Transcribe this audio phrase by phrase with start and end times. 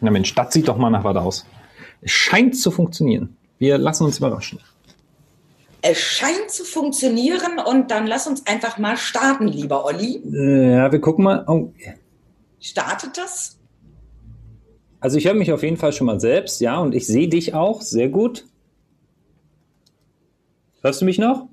[0.00, 1.46] Na Mensch, das sieht doch mal nach was aus.
[2.02, 3.36] Es scheint zu funktionieren.
[3.58, 4.60] Wir lassen uns überraschen.
[5.82, 10.16] Es scheint zu funktionieren und dann lass uns einfach mal starten, lieber Olli.
[10.32, 11.44] Äh, ja, wir gucken mal.
[11.46, 11.72] Oh.
[12.60, 13.58] Startet das?
[15.00, 17.54] Also ich höre mich auf jeden Fall schon mal selbst, ja, und ich sehe dich
[17.54, 18.46] auch sehr gut.
[20.82, 21.48] Hörst du mich noch?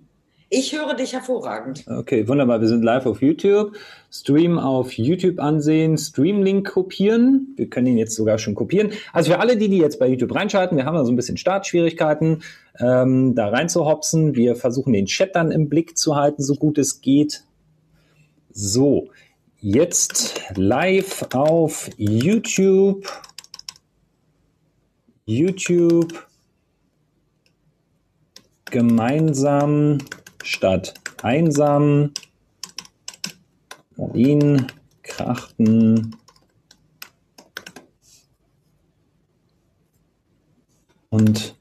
[0.55, 1.83] Ich höre dich hervorragend.
[1.87, 2.61] Okay, wunderbar.
[2.61, 3.75] Wir sind live auf YouTube.
[4.11, 7.55] Stream auf YouTube ansehen, Streamlink kopieren.
[7.55, 8.91] Wir können ihn jetzt sogar schon kopieren.
[9.13, 11.37] Also für alle, die, die jetzt bei YouTube reinschalten, wir haben da so ein bisschen
[11.37, 12.43] Startschwierigkeiten,
[12.79, 14.35] ähm, da reinzuhopsen.
[14.35, 17.45] Wir versuchen den Chat dann im Blick zu halten, so gut es geht.
[18.51, 19.09] So,
[19.59, 23.07] jetzt live auf YouTube.
[25.25, 26.27] YouTube
[28.65, 29.97] gemeinsam
[30.43, 32.11] statt einsam.
[33.95, 34.67] Berlin,
[35.01, 36.15] Krachten
[41.09, 41.55] und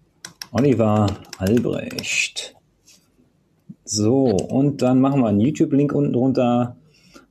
[0.52, 1.06] Oliver
[1.38, 2.54] Albrecht.
[3.84, 6.76] So, und dann machen wir einen YouTube-Link unten drunter,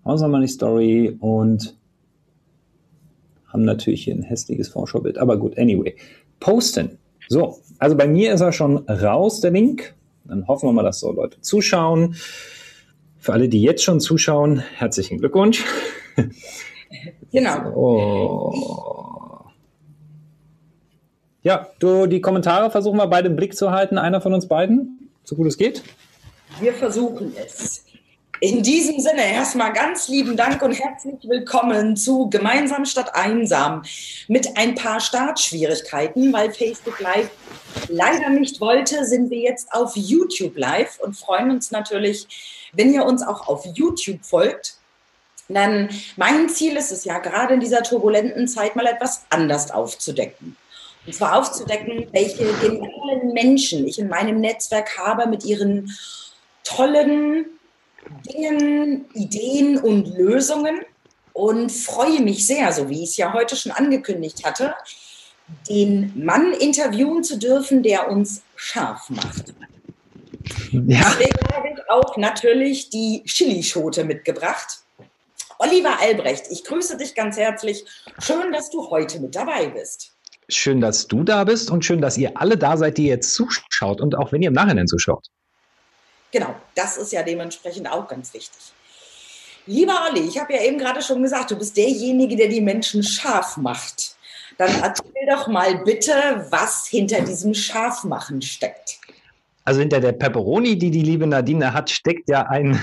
[0.03, 1.75] außer mal Story und
[3.47, 5.17] haben natürlich hier ein hässliches Vorschaubild.
[5.17, 5.95] Aber gut, anyway.
[6.39, 6.99] Posten.
[7.27, 9.95] So, also bei mir ist er schon raus, der Link.
[10.25, 12.15] Dann hoffen wir mal, dass so Leute zuschauen.
[13.17, 15.63] Für alle, die jetzt schon zuschauen, herzlichen Glückwunsch.
[17.31, 17.71] Genau.
[17.73, 19.45] So.
[21.41, 23.97] Ja, du, die Kommentare versuchen wir beide im Blick zu halten.
[23.97, 25.83] Einer von uns beiden, so gut es geht.
[26.59, 27.85] Wir versuchen es.
[28.43, 33.83] In diesem Sinne erstmal ganz lieben Dank und herzlich willkommen zu Gemeinsam statt einsam
[34.27, 37.29] mit ein paar Startschwierigkeiten, weil Facebook Live
[37.87, 43.05] leider nicht wollte, sind wir jetzt auf YouTube Live und freuen uns natürlich, wenn ihr
[43.05, 44.77] uns auch auf YouTube folgt.
[45.47, 50.57] Dann mein Ziel ist es ja gerade in dieser turbulenten Zeit mal etwas anders aufzudecken.
[51.05, 55.95] Und zwar aufzudecken, welche genialen Menschen ich in meinem Netzwerk habe mit ihren
[56.63, 57.45] tollen
[58.27, 60.81] Dingen, Ideen und Lösungen
[61.33, 64.73] und freue mich sehr, so wie ich es ja heute schon angekündigt hatte,
[65.69, 69.53] den Mann interviewen zu dürfen, der uns scharf macht.
[70.71, 71.13] Ja.
[71.19, 74.79] Deswegen habe ich auch natürlich die Chilischote mitgebracht.
[75.59, 77.85] Oliver Albrecht, ich grüße dich ganz herzlich.
[78.19, 80.13] Schön, dass du heute mit dabei bist.
[80.49, 84.01] Schön, dass du da bist und schön, dass ihr alle da seid, die jetzt zuschaut
[84.01, 85.27] und auch wenn ihr im Nachhinein zuschaut.
[86.31, 88.73] Genau, das ist ja dementsprechend auch ganz wichtig.
[89.67, 93.03] Lieber Olli, ich habe ja eben gerade schon gesagt, du bist derjenige, der die Menschen
[93.03, 94.15] scharf macht.
[94.57, 96.13] Dann erzähl doch mal bitte,
[96.49, 98.99] was hinter diesem Scharfmachen steckt.
[99.63, 102.79] Also hinter der Pepperoni, die die liebe Nadine hat, steckt ja ein,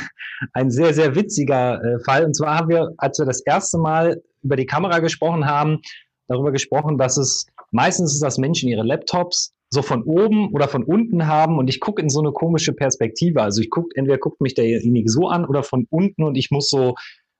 [0.53, 2.25] ein sehr, sehr witziger äh, Fall.
[2.25, 5.81] Und zwar haben wir, als wir das erste Mal über die Kamera gesprochen haben,
[6.29, 10.83] darüber gesprochen, dass es meistens ist, dass Menschen ihre Laptops so von oben oder von
[10.83, 13.43] unten haben und ich gucke in so eine komische Perspektive.
[13.43, 16.69] Also ich gucke, entweder guckt mich derjenige so an oder von unten und ich muss
[16.69, 16.95] so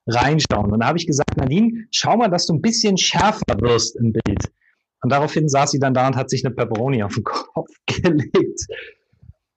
[0.07, 0.73] reinschauen.
[0.73, 4.13] Und da habe ich gesagt, Nadine, schau mal, dass du ein bisschen schärfer wirst im
[4.13, 4.51] Bild.
[5.03, 8.67] Und daraufhin saß sie dann da und hat sich eine Pepperoni auf den Kopf gelegt.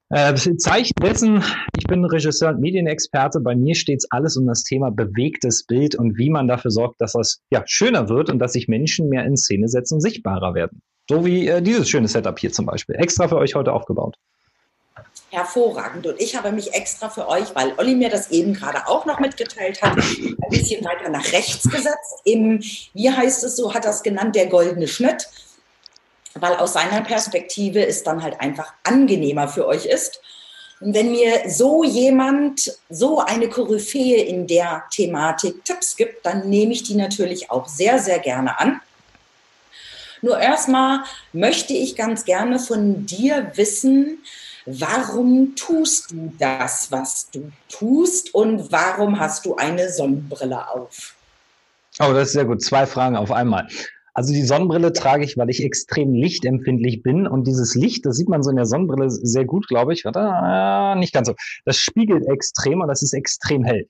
[0.09, 1.41] Äh, Zeichen dessen,
[1.77, 3.39] ich bin Regisseur und Medienexperte.
[3.39, 7.13] Bei mir steht alles um das Thema bewegtes Bild und wie man dafür sorgt, dass
[7.13, 10.81] das ja, schöner wird und dass sich Menschen mehr in Szene setzen und sichtbarer werden.
[11.11, 12.95] So wie äh, dieses schöne Setup hier zum Beispiel.
[12.95, 14.15] Extra für euch heute aufgebaut.
[15.29, 16.07] Hervorragend.
[16.07, 19.19] Und ich habe mich extra für euch, weil Olli mir das eben gerade auch noch
[19.19, 22.21] mitgeteilt hat, ein bisschen weiter nach rechts gesetzt.
[22.23, 22.61] Im,
[22.93, 25.27] wie heißt es so, hat das genannt, der goldene Schnitt.
[26.35, 30.21] Weil aus seiner Perspektive es dann halt einfach angenehmer für euch ist.
[30.79, 36.71] Und wenn mir so jemand, so eine Koryphäe in der Thematik Tipps gibt, dann nehme
[36.71, 38.79] ich die natürlich auch sehr, sehr gerne an.
[40.21, 41.01] Nur erstmal
[41.33, 44.19] möchte ich ganz gerne von dir wissen,
[44.65, 51.15] warum tust du das, was du tust und warum hast du eine Sonnenbrille auf?
[51.99, 52.61] Oh, das ist sehr gut.
[52.61, 53.67] Zwei Fragen auf einmal.
[54.13, 58.27] Also die Sonnenbrille trage ich, weil ich extrem lichtempfindlich bin und dieses Licht, das sieht
[58.27, 60.03] man so in der Sonnenbrille sehr gut, glaube ich.
[60.03, 61.35] Warte, äh, nicht ganz so.
[61.65, 63.87] Das spiegelt extrem und das ist extrem hell.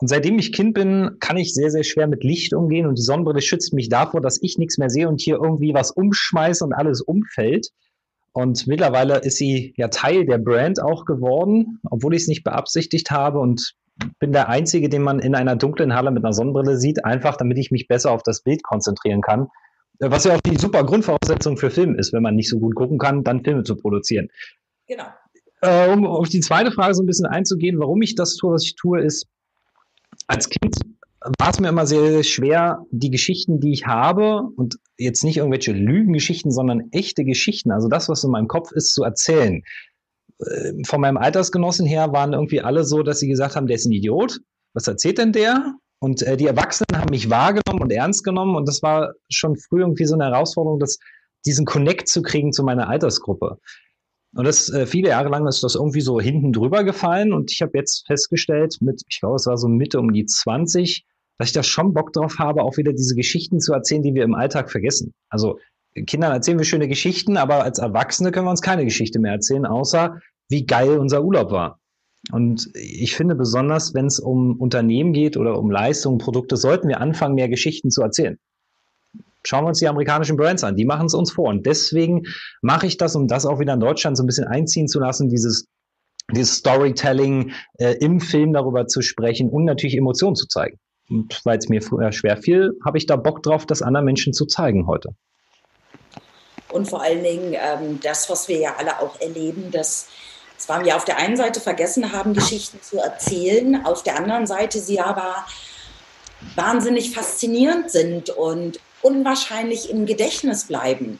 [0.00, 3.02] Und seitdem ich Kind bin, kann ich sehr, sehr schwer mit Licht umgehen und die
[3.02, 6.72] Sonnenbrille schützt mich davor, dass ich nichts mehr sehe und hier irgendwie was umschmeiße und
[6.72, 7.68] alles umfällt.
[8.32, 13.10] Und mittlerweile ist sie ja Teil der Brand auch geworden, obwohl ich es nicht beabsichtigt
[13.10, 13.74] habe und
[14.18, 17.58] bin der Einzige, den man in einer dunklen Halle mit einer Sonnenbrille sieht, einfach damit
[17.58, 19.48] ich mich besser auf das Bild konzentrieren kann.
[19.98, 22.96] Was ja auch die super Grundvoraussetzung für Film ist, wenn man nicht so gut gucken
[22.96, 24.28] kann, dann Filme zu produzieren.
[24.86, 25.04] Genau.
[25.60, 28.64] Äh, um auf die zweite Frage so ein bisschen einzugehen, warum ich das tue, was
[28.64, 29.26] ich tue, ist,
[30.30, 30.76] als Kind
[31.38, 35.36] war es mir immer sehr, sehr schwer, die Geschichten, die ich habe, und jetzt nicht
[35.36, 39.62] irgendwelche Lügengeschichten, sondern echte Geschichten, also das, was in meinem Kopf ist, zu erzählen.
[40.38, 43.86] Äh, von meinem Altersgenossen her waren irgendwie alle so, dass sie gesagt haben, der ist
[43.86, 44.38] ein Idiot.
[44.72, 45.74] Was erzählt denn der?
[45.98, 48.56] Und äh, die Erwachsenen haben mich wahrgenommen und ernst genommen.
[48.56, 50.98] Und das war schon früh irgendwie so eine Herausforderung, dass
[51.44, 53.58] diesen Connect zu kriegen zu meiner Altersgruppe.
[54.34, 57.32] Und das äh, viele Jahre lang ist das irgendwie so hinten drüber gefallen.
[57.32, 61.04] Und ich habe jetzt festgestellt, mit, ich glaube, es war so Mitte um die 20,
[61.38, 64.24] dass ich da schon Bock drauf habe, auch wieder diese Geschichten zu erzählen, die wir
[64.24, 65.14] im Alltag vergessen.
[65.30, 65.58] Also
[66.06, 69.66] Kindern erzählen wir schöne Geschichten, aber als Erwachsene können wir uns keine Geschichte mehr erzählen,
[69.66, 71.80] außer wie geil unser Urlaub war.
[72.32, 77.00] Und ich finde besonders, wenn es um Unternehmen geht oder um Leistungen, Produkte, sollten wir
[77.00, 78.38] anfangen, mehr Geschichten zu erzählen.
[79.46, 81.48] Schauen wir uns die amerikanischen Brands an, die machen es uns vor.
[81.48, 82.22] Und deswegen
[82.62, 85.28] mache ich das, um das auch wieder in Deutschland so ein bisschen einziehen zu lassen,
[85.28, 85.66] dieses,
[86.32, 90.78] dieses Storytelling äh, im Film darüber zu sprechen und natürlich Emotionen zu zeigen.
[91.44, 94.46] Weil es mir früher schwer fiel, habe ich da Bock drauf, das anderen Menschen zu
[94.46, 95.14] zeigen heute.
[96.70, 100.08] Und vor allen Dingen ähm, das, was wir ja alle auch erleben, dass
[100.56, 104.78] zwar wir auf der einen Seite vergessen haben, Geschichten zu erzählen, auf der anderen Seite
[104.78, 105.46] sie aber
[106.54, 111.18] wahnsinnig faszinierend sind und unwahrscheinlich im Gedächtnis bleiben.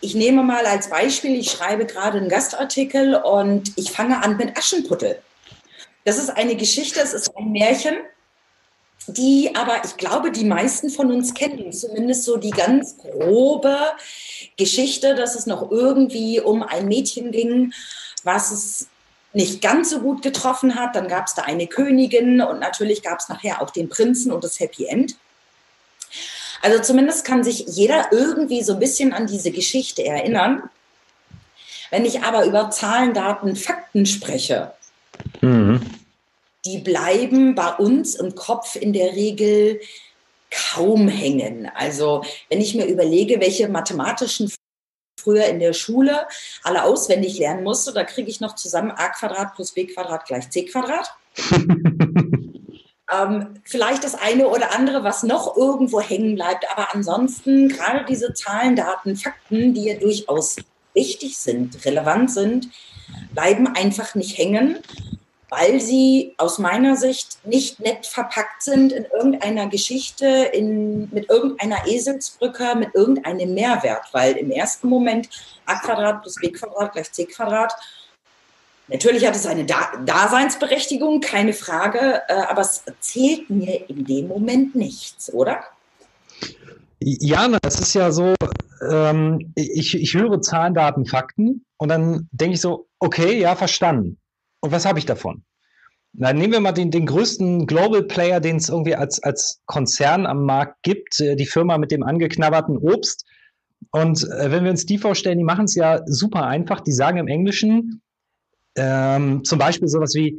[0.00, 4.56] Ich nehme mal als Beispiel, ich schreibe gerade einen Gastartikel und ich fange an mit
[4.56, 5.20] Aschenputtel.
[6.04, 7.96] Das ist eine Geschichte, es ist ein Märchen
[9.08, 13.76] die aber, ich glaube, die meisten von uns kennen, zumindest so die ganz grobe
[14.56, 17.72] Geschichte, dass es noch irgendwie um ein Mädchen ging,
[18.24, 18.88] was es
[19.32, 20.96] nicht ganz so gut getroffen hat.
[20.96, 24.42] Dann gab es da eine Königin und natürlich gab es nachher auch den Prinzen und
[24.42, 25.16] das Happy End.
[26.62, 30.62] Also zumindest kann sich jeder irgendwie so ein bisschen an diese Geschichte erinnern.
[31.90, 34.72] Wenn ich aber über Zahlen, Daten, Fakten spreche,
[35.40, 35.80] mhm
[36.66, 39.80] die bleiben bei uns im Kopf in der Regel
[40.50, 41.70] kaum hängen.
[41.74, 44.52] Also wenn ich mir überlege, welche mathematischen
[45.18, 46.26] früher in der Schule
[46.62, 50.50] alle auswendig lernen musste, da kriege ich noch zusammen a Quadrat plus b Quadrat gleich
[50.50, 51.10] c Quadrat.
[53.12, 58.34] ähm, vielleicht das eine oder andere, was noch irgendwo hängen bleibt, aber ansonsten gerade diese
[58.34, 60.56] Zahlen, Daten, Fakten, die ja durchaus
[60.94, 62.68] wichtig sind, relevant sind,
[63.32, 64.78] bleiben einfach nicht hängen
[65.48, 71.86] weil sie aus meiner Sicht nicht nett verpackt sind in irgendeiner Geschichte, in, mit irgendeiner
[71.86, 75.28] Eselsbrücke, mit irgendeinem Mehrwert, weil im ersten Moment
[75.66, 77.72] a Quadrat plus b Quadrat gleich c Quadrat.
[78.88, 84.76] Natürlich hat es eine Daseinsberechtigung, keine Frage, äh, aber es zählt mir in dem Moment
[84.76, 85.64] nichts, oder?
[87.00, 88.34] Ja, es ist ja so,
[88.88, 94.18] ähm, ich, ich höre Zahlen, Daten, Fakten und dann denke ich so, okay, ja, verstanden.
[94.60, 95.42] Und was habe ich davon?
[96.12, 100.26] Na, nehmen wir mal den, den größten Global Player, den es irgendwie als, als Konzern
[100.26, 103.26] am Markt gibt, äh, die Firma mit dem angeknabberten Obst.
[103.90, 106.80] Und äh, wenn wir uns die vorstellen, die machen es ja super einfach.
[106.80, 108.00] Die sagen im Englischen
[108.76, 110.38] ähm, zum Beispiel sowas wie,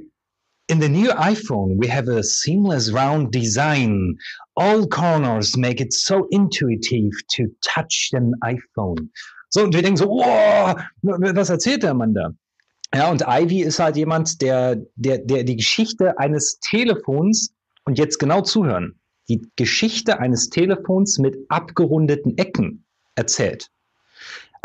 [0.69, 4.18] In the new iPhone, we have a seamless round design.
[4.57, 9.10] All corners make it so intuitive to touch an iPhone.
[9.50, 12.34] So, und wir denken so, wow, was erzählt der Mann da?
[12.94, 17.54] Ja, und Ivy ist halt jemand, der, der, der die Geschichte eines Telefons
[17.86, 19.00] und jetzt genau zuhören,
[19.30, 23.70] die Geschichte eines Telefons mit abgerundeten Ecken erzählt.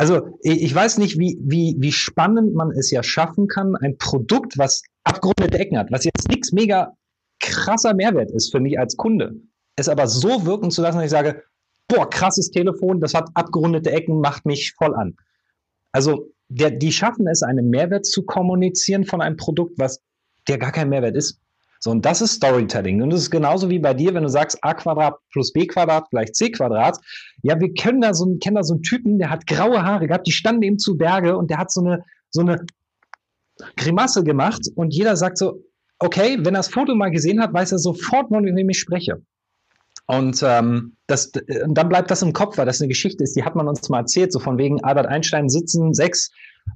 [0.02, 4.58] Also ich weiß nicht, wie, wie, wie spannend man es ja schaffen kann, ein Produkt,
[4.58, 6.96] was abgerundete Ecken hat, was jetzt nichts mega
[7.38, 9.36] krasser Mehrwert ist für mich als Kunde,
[9.76, 11.44] es aber so wirken zu lassen, dass ich sage,
[11.86, 15.14] boah, krasses Telefon, das hat abgerundete Ecken, macht mich voll an.
[15.92, 20.02] Also der, die schaffen es, einen Mehrwert zu kommunizieren von einem Produkt, was
[20.48, 21.38] der gar kein Mehrwert ist.
[21.84, 23.02] So, und das ist Storytelling.
[23.02, 26.08] Und das ist genauso wie bei dir, wenn du sagst, a Quadrat plus b Quadrat
[26.10, 26.96] gleich c Quadrat.
[27.42, 30.28] Ja, wir kennen da so, kennen da so einen Typen, der hat graue Haare gehabt,
[30.28, 32.64] die standen ihm zu Berge und der hat so eine, so eine
[33.76, 35.64] Grimasse gemacht und jeder sagt so,
[35.98, 39.20] okay, wenn er das Foto mal gesehen hat, weiß er sofort, von wem ich spreche.
[40.12, 41.32] Und ähm, das,
[41.64, 43.88] und dann bleibt das im Kopf, weil das eine Geschichte ist, die hat man uns
[43.88, 46.30] mal erzählt, so von wegen Albert Einstein sitzen sechs.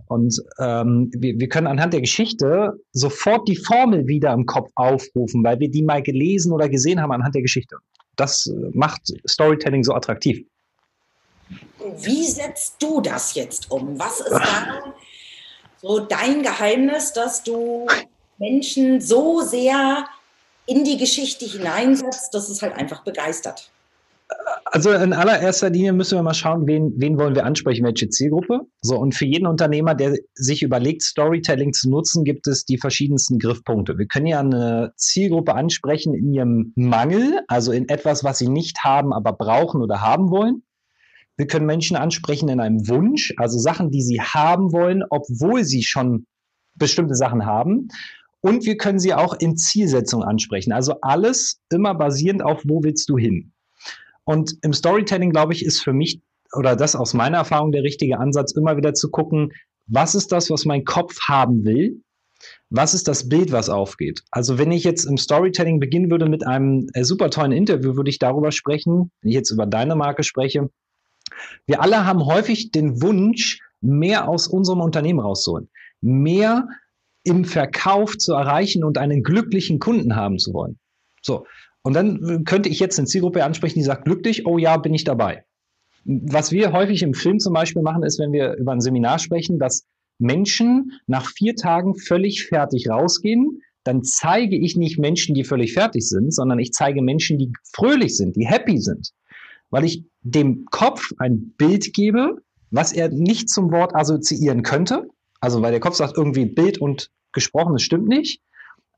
[0.06, 5.44] Und ähm, wir, wir können anhand der Geschichte sofort die Formel wieder im Kopf aufrufen,
[5.44, 7.76] weil wir die mal gelesen oder gesehen haben anhand der Geschichte.
[8.16, 10.42] Das äh, macht Storytelling so attraktiv.
[11.98, 13.98] Wie setzt du das jetzt um?
[13.98, 14.94] Was ist da
[15.82, 17.86] so dein Geheimnis, dass du
[18.38, 20.06] Menschen so sehr
[20.66, 23.70] in die Geschichte hineinsetzt, dass es halt einfach begeistert.
[24.64, 28.62] Also in allererster Linie müssen wir mal schauen, wen, wen wollen wir ansprechen, welche Zielgruppe.
[28.82, 33.38] So, und für jeden Unternehmer, der sich überlegt, Storytelling zu nutzen, gibt es die verschiedensten
[33.38, 33.96] Griffpunkte.
[33.98, 38.82] Wir können ja eine Zielgruppe ansprechen in ihrem Mangel, also in etwas, was sie nicht
[38.82, 40.64] haben, aber brauchen oder haben wollen.
[41.36, 45.84] Wir können Menschen ansprechen in einem Wunsch, also Sachen, die sie haben wollen, obwohl sie
[45.84, 46.26] schon
[46.74, 47.88] bestimmte Sachen haben.
[48.46, 50.70] Und wir können sie auch in Zielsetzung ansprechen.
[50.70, 53.52] Also alles immer basierend auf, wo willst du hin?
[54.22, 56.22] Und im Storytelling, glaube ich, ist für mich
[56.52, 59.52] oder das aus meiner Erfahrung der richtige Ansatz, immer wieder zu gucken,
[59.88, 62.00] was ist das, was mein Kopf haben will?
[62.70, 64.22] Was ist das Bild, was aufgeht?
[64.30, 68.10] Also wenn ich jetzt im Storytelling beginnen würde mit einem äh, super tollen Interview, würde
[68.10, 70.70] ich darüber sprechen, wenn ich jetzt über deine Marke spreche.
[71.66, 75.68] Wir alle haben häufig den Wunsch, mehr aus unserem Unternehmen rauszuholen,
[76.00, 76.68] mehr
[77.26, 80.78] im Verkauf zu erreichen und einen glücklichen Kunden haben zu wollen.
[81.22, 81.44] So,
[81.82, 85.04] und dann könnte ich jetzt eine Zielgruppe ansprechen, die sagt, glücklich, oh ja, bin ich
[85.04, 85.44] dabei.
[86.04, 89.58] Was wir häufig im Film zum Beispiel machen, ist, wenn wir über ein Seminar sprechen,
[89.58, 89.86] dass
[90.18, 96.08] Menschen nach vier Tagen völlig fertig rausgehen, dann zeige ich nicht Menschen, die völlig fertig
[96.08, 99.10] sind, sondern ich zeige Menschen, die fröhlich sind, die happy sind.
[99.70, 102.38] Weil ich dem Kopf ein Bild gebe,
[102.70, 105.08] was er nicht zum Wort assoziieren könnte.
[105.40, 108.42] Also weil der Kopf sagt irgendwie Bild und gesprochen, stimmt nicht.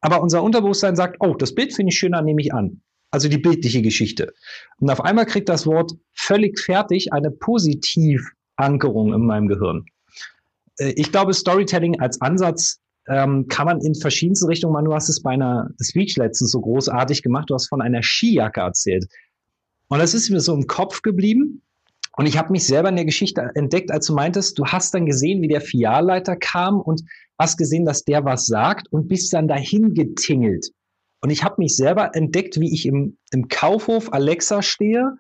[0.01, 2.81] Aber unser Unterbewusstsein sagt, oh, das Bild finde ich schöner, nehme ich an.
[3.11, 4.33] Also die bildliche Geschichte.
[4.81, 9.85] Und auf einmal kriegt das Wort völlig fertig eine Positivankerung in meinem Gehirn.
[10.79, 14.85] Äh, ich glaube, Storytelling als Ansatz ähm, kann man in verschiedensten Richtungen machen.
[14.85, 17.51] Du hast es bei einer Speech letztens so großartig gemacht.
[17.51, 19.07] Du hast von einer Skijacke erzählt.
[19.89, 21.63] Und das ist mir so im Kopf geblieben.
[22.19, 25.07] Und ich habe mich selber in der Geschichte entdeckt, als du meintest, du hast dann
[25.07, 27.03] gesehen, wie der Filialleiter kam und
[27.39, 30.71] hast gesehen, dass der was sagt und bist dann dahin getingelt.
[31.21, 35.19] Und ich habe mich selber entdeckt, wie ich im, im Kaufhof Alexa stehe,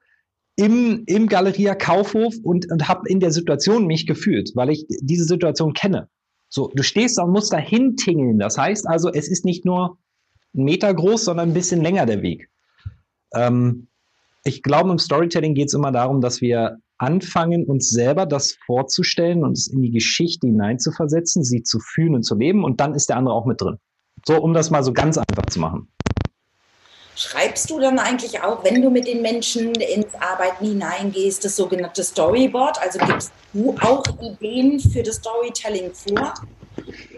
[0.56, 5.24] im, im Galeria Kaufhof und, und habe in der Situation mich gefühlt, weil ich diese
[5.24, 6.08] Situation kenne.
[6.48, 8.38] So, du stehst da und musst dahin tingeln.
[8.38, 9.98] Das heißt also, es ist nicht nur
[10.54, 12.48] ein Meter groß, sondern ein bisschen länger der Weg.
[13.34, 13.88] Ähm,
[14.44, 19.44] ich glaube, im Storytelling geht es immer darum, dass wir anfangen, uns selber das vorzustellen
[19.44, 23.08] und es in die Geschichte hineinzuversetzen, sie zu fühlen und zu leben und dann ist
[23.08, 23.78] der andere auch mit drin.
[24.26, 25.88] So, um das mal so ganz einfach zu machen.
[27.18, 32.04] Schreibst du dann eigentlich auch, wenn du mit den Menschen ins Arbeiten hineingehst, das sogenannte
[32.04, 32.80] Storyboard?
[32.80, 36.34] Also gibst du auch Ideen für das Storytelling vor?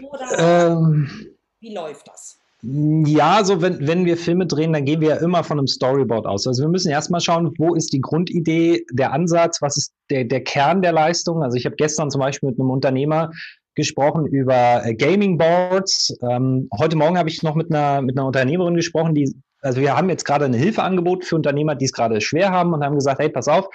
[0.09, 2.40] Oder ähm, wie läuft das?
[2.63, 6.27] Ja, so wenn, wenn wir Filme drehen, dann gehen wir ja immer von einem Storyboard
[6.27, 6.45] aus.
[6.45, 10.43] Also wir müssen erstmal schauen, wo ist die Grundidee, der Ansatz, was ist der, der
[10.43, 11.41] Kern der Leistung.
[11.41, 13.31] Also ich habe gestern zum Beispiel mit einem Unternehmer
[13.73, 16.15] gesprochen über äh, Gaming Boards.
[16.21, 19.97] Ähm, heute Morgen habe ich noch mit einer, mit einer Unternehmerin gesprochen, die, also wir
[19.97, 23.19] haben jetzt gerade ein Hilfeangebot für Unternehmer, die es gerade schwer haben und haben gesagt,
[23.19, 23.65] hey, pass auf,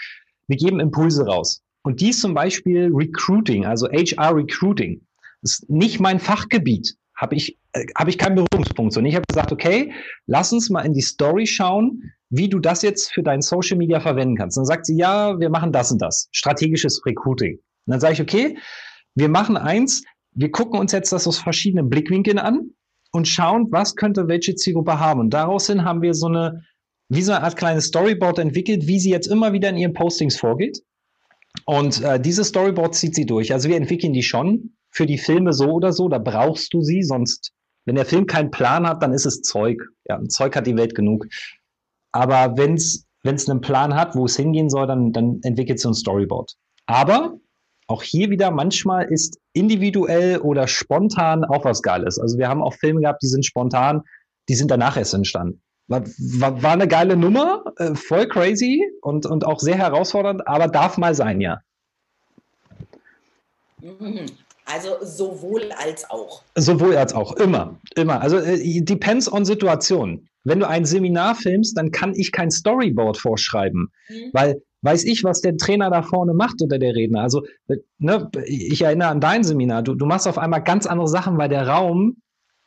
[0.46, 1.60] wir geben Impulse raus.
[1.82, 5.00] Und dies zum Beispiel Recruiting, also HR Recruiting.
[5.42, 8.96] Das ist nicht mein Fachgebiet habe ich, äh, hab ich keinen Berührungspunkt.
[8.96, 9.92] Und ich habe gesagt, okay,
[10.26, 14.00] lass uns mal in die Story schauen, wie du das jetzt für dein Social Media
[14.00, 14.56] verwenden kannst.
[14.56, 17.56] Und dann sagt sie, ja, wir machen das und das, strategisches Recruiting.
[17.56, 18.58] Und dann sage ich, okay,
[19.14, 22.70] wir machen eins, wir gucken uns jetzt das aus verschiedenen Blickwinkeln an
[23.12, 25.20] und schauen, was könnte welche Zielgruppe haben.
[25.20, 26.62] Und daraus hin haben wir so eine,
[27.08, 30.36] wie so eine Art kleines Storyboard entwickelt, wie sie jetzt immer wieder in ihren Postings
[30.36, 30.82] vorgeht.
[31.64, 33.52] Und äh, dieses Storyboard zieht sie durch.
[33.52, 37.02] Also wir entwickeln die schon für die Filme so oder so, da brauchst du sie,
[37.02, 37.52] sonst,
[37.84, 39.82] wenn der Film keinen Plan hat, dann ist es Zeug.
[40.08, 41.26] Ja, ein Zeug hat die Welt genug.
[42.12, 45.94] Aber wenn es einen Plan hat, wo es hingehen soll, dann, dann entwickelt es ein
[45.94, 46.54] Storyboard.
[46.86, 47.38] Aber
[47.88, 52.18] auch hier wieder, manchmal ist individuell oder spontan auch was Geiles.
[52.18, 54.02] Also wir haben auch Filme gehabt, die sind spontan,
[54.48, 55.60] die sind danach erst entstanden.
[55.88, 60.66] War, war, war eine geile Nummer, äh, voll crazy und, und auch sehr herausfordernd, aber
[60.66, 61.60] darf mal sein, ja.
[63.80, 64.26] Mhm.
[64.66, 66.42] Also sowohl als auch.
[66.56, 68.20] Sowohl als auch, immer, immer.
[68.20, 70.28] Also äh, depends on Situation.
[70.42, 74.30] Wenn du ein Seminar filmst, dann kann ich kein Storyboard vorschreiben, mhm.
[74.32, 77.22] weil weiß ich, was der Trainer da vorne macht oder der Redner.
[77.22, 79.82] Also äh, ne, ich erinnere an dein Seminar.
[79.82, 82.16] Du, du machst auf einmal ganz andere Sachen, weil der Raum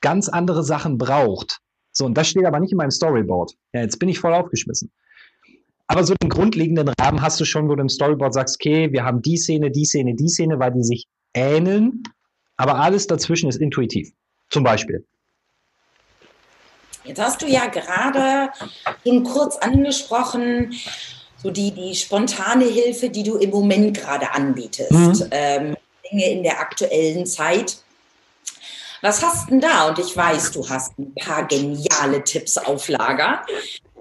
[0.02, 1.60] ganz andere Sachen braucht.
[1.92, 3.54] So, und das steht aber nicht in meinem Storyboard.
[3.74, 4.92] Ja, jetzt bin ich voll aufgeschmissen.
[5.88, 9.04] Aber so den grundlegenden Rahmen hast du schon, wo du im Storyboard sagst, okay, wir
[9.04, 12.04] haben die Szene, die Szene, die Szene, weil die sich ähneln,
[12.58, 14.12] aber alles dazwischen ist intuitiv.
[14.50, 15.06] Zum Beispiel.
[17.04, 18.52] Jetzt hast du ja gerade
[19.04, 20.74] ihn kurz angesprochen,
[21.42, 24.92] so die, die spontane Hilfe, die du im Moment gerade anbietest.
[24.92, 25.28] Mhm.
[25.32, 25.78] Ähm,
[26.12, 27.78] Dinge in der aktuellen Zeit.
[29.02, 29.88] Was hast denn da?
[29.88, 33.46] Und ich weiß, du hast ein paar geniale Tipps auf Lager.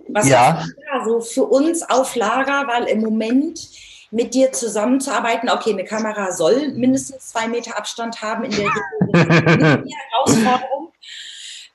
[0.09, 0.61] Was Ja.
[0.63, 3.61] ist da so für uns auf Lager, weil im Moment
[4.11, 8.71] mit dir zusammenzuarbeiten, okay, eine Kamera soll mindestens zwei Meter Abstand haben in der
[10.11, 10.93] Herausforderung.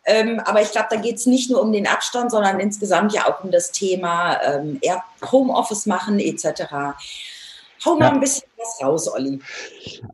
[0.05, 3.25] Ähm, aber ich glaube, da geht es nicht nur um den Abstand, sondern insgesamt ja
[3.27, 4.79] auch um das Thema ähm,
[5.31, 6.95] Homeoffice machen etc.
[7.85, 8.11] Hau mal Ja.
[8.11, 9.39] ein bisschen was raus, Olli.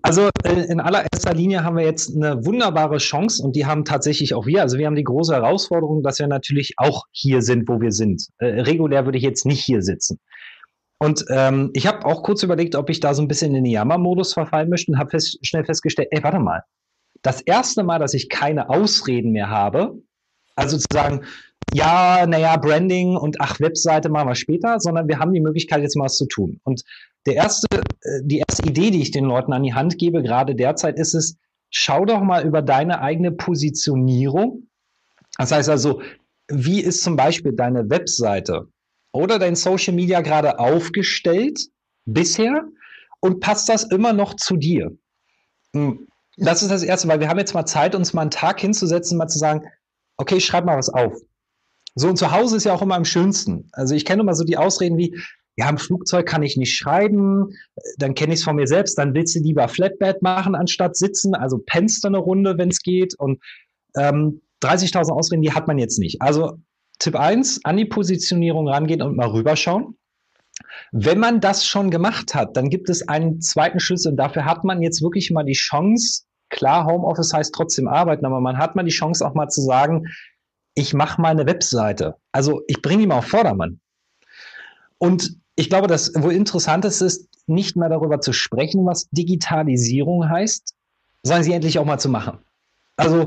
[0.02, 4.34] Also äh, in allererster Linie haben wir jetzt eine wunderbare Chance und die haben tatsächlich
[4.36, 4.62] auch wir.
[4.62, 8.28] Also wir haben die große Herausforderung, dass wir natürlich auch hier sind, wo wir sind.
[8.38, 10.20] Äh, regulär würde ich jetzt nicht hier sitzen.
[11.02, 13.72] Und ähm, ich habe auch kurz überlegt, ob ich da so ein bisschen in den
[13.72, 16.64] Jammermodus verfallen möchte und habe fest, schnell festgestellt, ey, warte mal.
[17.22, 19.98] Das erste Mal, dass ich keine Ausreden mehr habe,
[20.56, 21.22] also zu sagen,
[21.74, 25.96] ja, naja, Branding und ach, Webseite machen wir später, sondern wir haben die Möglichkeit, jetzt
[25.96, 26.60] mal was zu tun.
[26.64, 26.84] Und
[27.26, 30.56] der erste, äh, die erste Idee, die ich den Leuten an die Hand gebe, gerade
[30.56, 31.38] derzeit, ist es,
[31.70, 34.68] schau doch mal über deine eigene Positionierung.
[35.38, 36.02] Das heißt also,
[36.50, 38.68] wie ist zum Beispiel deine Webseite
[39.12, 41.60] oder dein Social Media gerade aufgestellt
[42.06, 42.64] bisher
[43.20, 44.98] und passt das immer noch zu dir?
[45.74, 48.62] Hm, Das ist das Erste, weil wir haben jetzt mal Zeit, uns mal einen Tag
[48.62, 49.68] hinzusetzen, mal zu sagen,
[50.18, 51.14] okay, schreib mal was auf.
[51.96, 53.68] So, und zu Hause ist ja auch immer am schönsten.
[53.74, 55.18] Also ich kenne immer so die Ausreden wie,
[55.58, 57.50] ja, im Flugzeug kann ich nicht schreiben,
[57.98, 61.36] dann kenne ich es von mir selbst, dann willst du lieber Flatbed machen, anstatt sitzen,
[61.36, 63.16] also pennst du eine Runde, wenn es geht.
[63.20, 63.42] Und
[63.98, 66.22] ähm, 30.000 Ausreden, die hat man jetzt nicht.
[66.22, 66.58] Also
[67.00, 69.98] Tipp 1, an die Positionierung rangehen und mal rüberschauen.
[70.92, 74.64] Wenn man das schon gemacht hat, dann gibt es einen zweiten Schlüssel und dafür hat
[74.64, 78.84] man jetzt wirklich mal die Chance, klar, Homeoffice heißt trotzdem arbeiten, aber man hat mal
[78.84, 80.08] die Chance auch mal zu sagen,
[80.76, 82.16] ich mache mal eine Webseite.
[82.32, 83.80] Also ich bringe die mal auf Vordermann.
[84.98, 90.76] Und ich glaube, das wohl Interessanteste ist, nicht mehr darüber zu sprechen, was Digitalisierung heißt,
[91.24, 92.40] sondern sie endlich auch mal zu machen.
[93.00, 93.24] Also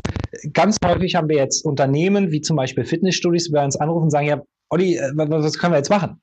[0.52, 4.10] ganz häufig haben wir jetzt Unternehmen, wie zum Beispiel Fitnessstudios, die bei uns anrufen und
[4.10, 6.20] sagen, ja, Olli, äh, was können wir jetzt machen?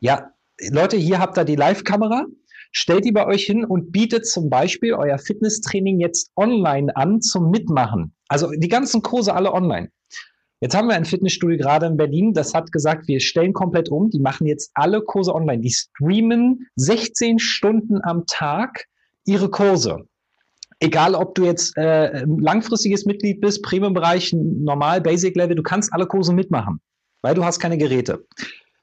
[0.00, 0.30] Ja,
[0.70, 2.26] Leute, hier habt ihr die Live-Kamera,
[2.72, 7.50] stellt die bei euch hin und bietet zum Beispiel euer Fitnesstraining jetzt online an zum
[7.50, 8.14] Mitmachen.
[8.28, 9.88] Also die ganzen Kurse alle online.
[10.60, 14.10] Jetzt haben wir ein Fitnessstudio gerade in Berlin, das hat gesagt, wir stellen komplett um.
[14.10, 15.62] Die machen jetzt alle Kurse online.
[15.62, 18.84] Die streamen 16 Stunden am Tag
[19.24, 20.06] ihre Kurse.
[20.84, 26.34] Egal, ob du jetzt äh, langfristiges Mitglied bist, Premium-Bereich, normal, Basic-Level, du kannst alle Kurse
[26.34, 26.78] mitmachen,
[27.22, 28.26] weil du hast keine Geräte.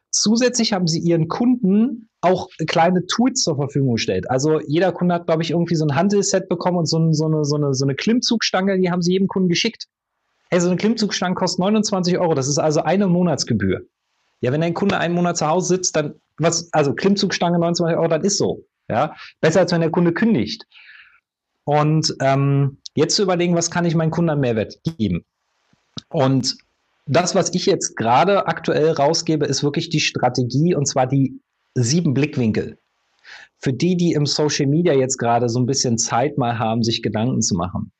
[0.10, 4.32] Zusätzlich haben sie ihren Kunden auch kleine Tools zur Verfügung gestellt.
[4.32, 7.26] Also jeder Kunde hat, glaube ich, irgendwie so ein Handelsset bekommen und so, ein, so,
[7.26, 9.86] eine, so, eine, so eine Klimmzugstange, die haben sie jedem Kunden geschickt.
[10.50, 12.34] Hey, so eine Klimmzugstange kostet 29 Euro.
[12.34, 13.82] Das ist also eine Monatsgebühr.
[14.40, 18.08] Ja, wenn dein Kunde einen Monat zu Hause sitzt, dann, was, also Klimmzugstange 29 Euro,
[18.08, 18.66] dann ist so.
[18.90, 20.66] Ja, besser als wenn der Kunde kündigt.
[21.63, 25.24] Und ähm, jetzt zu überlegen, was kann ich meinem Kunden an Mehrwert geben?
[26.10, 26.58] Und
[27.06, 31.39] das, was ich jetzt gerade aktuell rausgebe, ist wirklich die Strategie und zwar die
[31.74, 32.78] sieben Blickwinkel.
[33.60, 37.02] Für die, die im Social Media jetzt gerade so ein bisschen Zeit mal haben, sich
[37.04, 37.91] Gedanken zu machen.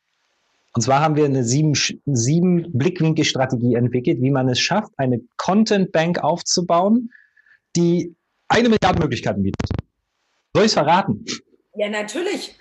[0.74, 1.74] Und zwar haben wir eine sieben,
[2.06, 7.12] sieben Blickwinkel-Strategie entwickelt, wie man es schafft, eine Content Bank aufzubauen,
[7.76, 8.16] die
[8.48, 9.70] eine Milliarde Möglichkeiten bietet.
[10.54, 11.26] Soll ich es verraten?
[11.76, 12.56] Ja, natürlich.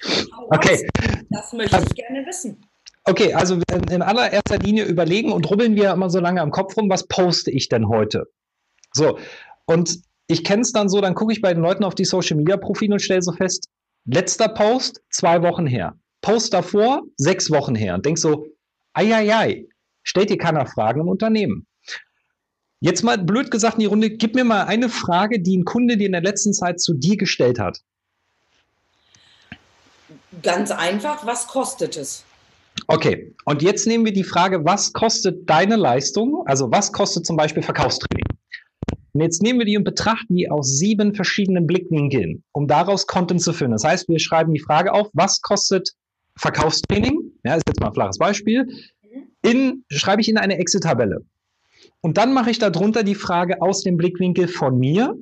[0.49, 0.88] Okay.
[1.31, 2.64] Das möchte ich gerne wissen.
[3.05, 3.59] Okay, also
[3.90, 7.51] in allererster Linie überlegen und rubbeln wir immer so lange am Kopf rum, was poste
[7.51, 8.25] ich denn heute?
[8.92, 9.18] So,
[9.66, 12.37] und ich kenne es dann so, dann gucke ich bei den Leuten auf die Social
[12.37, 13.68] Media Profile und stelle so fest,
[14.05, 15.99] letzter Post, zwei Wochen her.
[16.20, 17.94] Post davor, sechs Wochen her.
[17.94, 18.46] Und denk so,
[18.92, 19.66] ei,
[20.03, 21.66] stellt dir keiner Fragen im Unternehmen.
[22.81, 25.96] Jetzt mal blöd gesagt in die Runde, gib mir mal eine Frage, die ein Kunde
[25.96, 27.81] dir in der letzten Zeit zu dir gestellt hat.
[30.42, 32.24] Ganz einfach, was kostet es?
[32.87, 36.42] Okay, und jetzt nehmen wir die Frage, was kostet deine Leistung?
[36.46, 38.24] Also was kostet zum Beispiel Verkaufstraining?
[39.12, 43.42] Und jetzt nehmen wir die und betrachten die aus sieben verschiedenen Blickwinkeln, um daraus Content
[43.42, 43.72] zu führen.
[43.72, 45.90] Das heißt, wir schreiben die Frage auf, was kostet
[46.37, 47.33] Verkaufstraining?
[47.44, 48.66] Ja, ist jetzt mal ein flaches Beispiel.
[49.42, 51.24] In, schreibe ich in eine Excel-Tabelle.
[52.03, 55.16] Und dann mache ich darunter die Frage aus dem Blickwinkel von mir.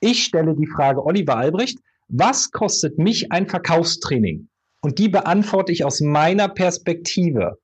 [0.00, 4.48] Ich stelle die Frage Oliver Albrecht, was kostet mich ein Verkaufstraining?
[4.80, 7.58] Und die beantworte ich aus meiner Perspektive.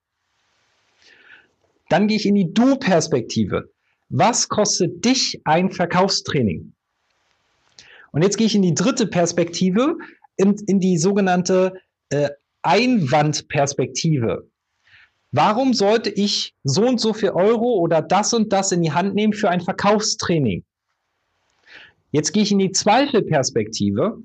[1.88, 3.70] Dann gehe ich in die Du-Perspektive.
[4.08, 6.72] Was kostet dich ein Verkaufstraining?
[8.12, 9.96] Und jetzt gehe ich in die dritte Perspektive,
[10.36, 11.80] in, in die sogenannte
[12.10, 12.30] äh,
[12.62, 14.48] Einwandperspektive.
[15.32, 19.14] Warum sollte ich so und so viel Euro oder das und das in die Hand
[19.14, 20.64] nehmen für ein Verkaufstraining?
[22.12, 24.22] Jetzt gehe ich in die Zweifelperspektive.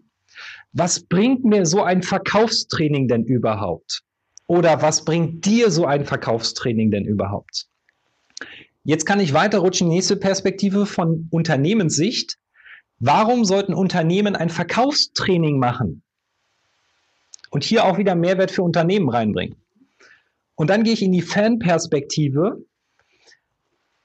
[0.73, 4.03] Was bringt mir so ein Verkaufstraining denn überhaupt?
[4.47, 7.67] Oder was bringt dir so ein Verkaufstraining denn überhaupt?
[8.83, 12.37] Jetzt kann ich weiterrutschen, nächste Perspektive von Unternehmenssicht.
[12.99, 16.03] Warum sollten Unternehmen ein Verkaufstraining machen?
[17.51, 19.55] Und hier auch wieder Mehrwert für Unternehmen reinbringen.
[20.55, 22.63] Und dann gehe ich in die Fanperspektive.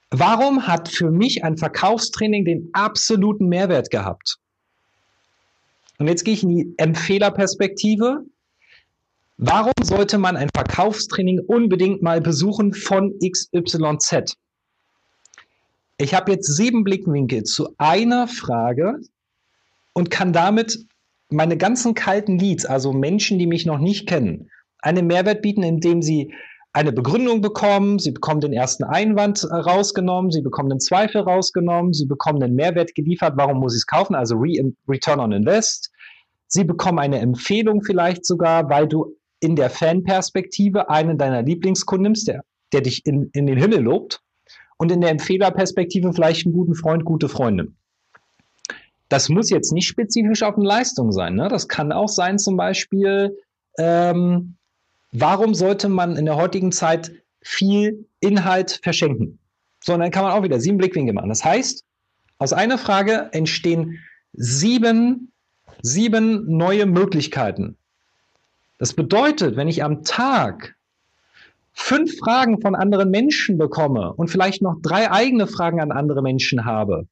[0.09, 4.39] Warum hat für mich ein Verkaufstraining den absoluten Mehrwert gehabt?
[5.97, 8.25] Und jetzt gehe ich in die Empfehlerperspektive.
[9.37, 14.37] Warum sollte man ein Verkaufstraining unbedingt mal besuchen von XYZ?
[15.97, 18.99] Ich habe jetzt sieben Blickwinkel zu einer Frage
[19.93, 20.85] und kann damit
[21.29, 26.01] meine ganzen kalten Leads, also Menschen, die mich noch nicht kennen, einen Mehrwert bieten, indem
[26.01, 26.33] sie
[26.75, 31.93] eine Begründung bekommen, sie bekommen den ersten Einwand äh, rausgenommen, sie bekommen den Zweifel rausgenommen,
[31.93, 35.89] sie bekommen den Mehrwert geliefert, warum muss ich es kaufen, also Re Return on Invest.
[36.47, 42.27] Sie bekommen eine Empfehlung vielleicht sogar, weil du in der Fanperspektive einen deiner Lieblingskunden nimmst,
[42.27, 44.21] der, der dich in, in den Himmel lobt
[44.77, 47.77] und in der Empfehlerperspektive vielleicht einen guten Freund, gute Freundin.
[49.07, 51.35] Das muss jetzt nicht spezifisch auf eine Leistung sein.
[51.35, 51.47] Ne?
[51.47, 53.37] Das kann auch sein, zum Beispiel,
[53.79, 54.57] ähm,
[55.19, 59.39] warum sollte man in der heutigen Zeit viel Inhalt verschenken?
[59.83, 61.29] Sondern kann man auch wieder sieben Blickwinkel machen.
[61.29, 61.83] Das heißt,
[62.37, 63.99] aus einer Frage entstehen
[64.33, 65.31] sieben,
[65.81, 67.77] sieben neue Möglichkeiten.
[68.77, 70.75] Das bedeutet, wenn ich am Tag
[71.71, 76.65] fünf Fragen von anderen Menschen bekomme und vielleicht noch drei eigene Fragen an andere Menschen
[76.65, 77.07] habe,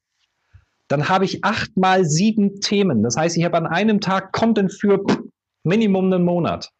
[0.88, 3.02] dann habe ich acht mal sieben Themen.
[3.02, 5.02] Das heißt, ich habe an einem Tag Content für
[5.62, 6.70] Minimum einen Monat.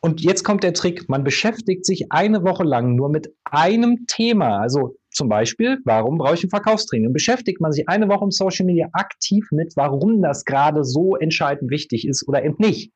[0.00, 4.58] Und jetzt kommt der Trick, man beschäftigt sich eine Woche lang nur mit einem Thema.
[4.58, 7.08] Also zum Beispiel, warum brauche ich ein Verkaufstraining?
[7.08, 11.16] Und beschäftigt man sich eine Woche im Social Media aktiv mit, warum das gerade so
[11.16, 12.92] entscheidend wichtig ist oder eben nicht.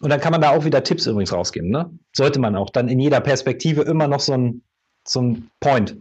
[0.00, 1.70] Und dann kann man da auch wieder Tipps übrigens rausgeben.
[1.70, 1.90] Ne?
[2.12, 4.62] Sollte man auch dann in jeder Perspektive immer noch so ein,
[5.04, 5.96] so ein Point.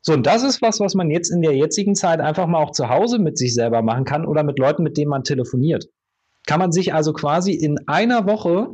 [0.00, 2.72] So, und das ist was, was man jetzt in der jetzigen Zeit einfach mal auch
[2.72, 5.88] zu Hause mit sich selber machen kann oder mit Leuten, mit denen man telefoniert.
[6.46, 8.68] Kann man sich also quasi in einer Woche,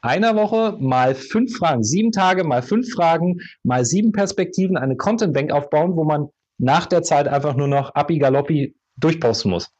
[0.00, 5.34] einer Woche mal fünf Fragen, sieben Tage mal fünf Fragen, mal sieben Perspektiven, eine Content
[5.34, 9.70] Bank aufbauen, wo man nach der Zeit einfach nur noch Api Galoppi durchposten muss.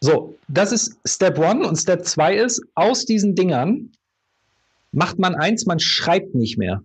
[0.00, 3.90] So, das ist Step One und Step zwei ist, aus diesen Dingern
[4.92, 6.82] macht man eins, man schreibt nicht mehr.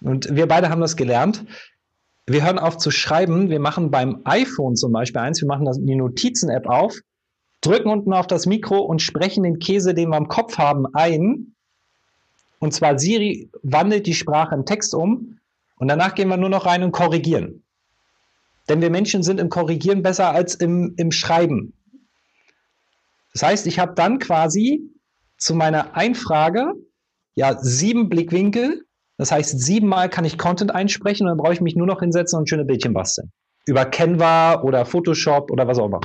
[0.00, 1.44] Und wir beide haben das gelernt.
[2.26, 3.50] Wir hören auf zu schreiben.
[3.50, 6.98] Wir machen beim iPhone zum Beispiel eins, wir machen die Notizen-App auf,
[7.66, 11.54] drücken unten auf das Mikro und sprechen den Käse, den wir im Kopf haben, ein.
[12.58, 15.38] Und zwar Siri wandelt die Sprache in Text um
[15.76, 17.62] und danach gehen wir nur noch rein und korrigieren.
[18.68, 21.72] Denn wir Menschen sind im Korrigieren besser als im, im Schreiben.
[23.32, 24.80] Das heißt, ich habe dann quasi
[25.36, 26.72] zu meiner Einfrage
[27.34, 28.84] ja sieben Blickwinkel.
[29.18, 32.38] Das heißt, siebenmal kann ich Content einsprechen und dann brauche ich mich nur noch hinsetzen
[32.38, 33.30] und schöne Bildchen basteln.
[33.66, 36.00] Über Canva oder Photoshop oder was auch immer.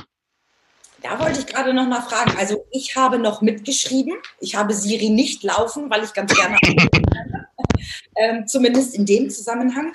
[1.02, 2.36] Da wollte ich gerade noch mal fragen.
[2.38, 4.14] Also ich habe noch mitgeschrieben.
[4.40, 6.56] Ich habe Siri nicht laufen, weil ich ganz gerne,
[8.16, 9.94] ähm, zumindest in dem Zusammenhang.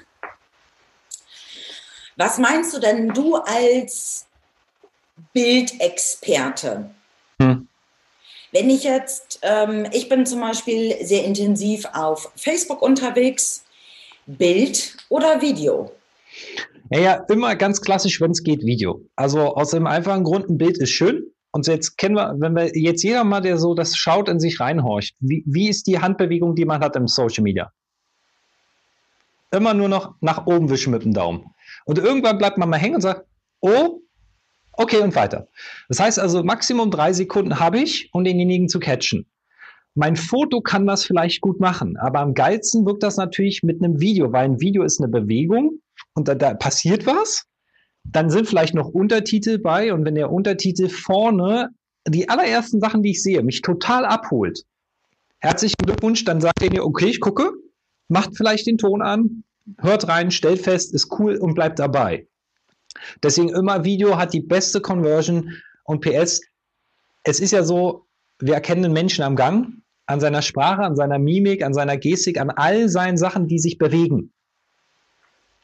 [2.17, 4.25] Was meinst du denn du als
[5.33, 6.89] Bildexperte?
[7.39, 7.67] Hm.
[8.51, 13.63] Wenn ich jetzt, ähm, ich bin zum Beispiel sehr intensiv auf Facebook unterwegs,
[14.25, 15.91] Bild oder Video?
[16.89, 19.01] Ja, ja, immer ganz klassisch, wenn es geht, Video.
[19.15, 21.23] Also aus dem einfachen Grund, ein Bild ist schön.
[21.51, 24.59] Und jetzt kennen wir, wenn wir jetzt jeder mal, der so das schaut, in sich
[24.59, 27.71] reinhorcht, wie, wie ist die Handbewegung, die man hat im Social Media?
[29.51, 31.45] Immer nur noch nach oben wischen mit dem Daumen.
[31.85, 33.25] Und irgendwann bleibt man mal hängen und sagt,
[33.61, 34.01] oh,
[34.79, 35.47] Okay, und weiter.
[35.89, 39.25] Das heißt also, Maximum drei Sekunden habe ich, um denjenigen zu catchen.
[39.95, 43.99] Mein Foto kann das vielleicht gut machen, aber am geilsten wirkt das natürlich mit einem
[43.99, 45.79] Video, weil ein Video ist eine Bewegung
[46.17, 47.45] und da, da passiert was.
[48.03, 51.69] Dann sind vielleicht noch Untertitel bei und wenn der Untertitel vorne
[52.07, 54.63] die allerersten Sachen, die ich sehe, mich total abholt.
[55.39, 57.51] Herzlichen Glückwunsch, dann sagt ihr, okay, ich gucke,
[58.07, 59.43] macht vielleicht den Ton an,
[59.79, 62.27] hört rein, stellt fest, ist cool und bleibt dabei.
[63.21, 65.53] Deswegen immer Video hat die beste Conversion
[65.83, 66.41] und PS.
[67.23, 68.05] Es ist ja so,
[68.39, 72.39] wir erkennen den Menschen am Gang, an seiner Sprache, an seiner Mimik, an seiner Gestik,
[72.39, 74.31] an all seinen Sachen, die sich bewegen.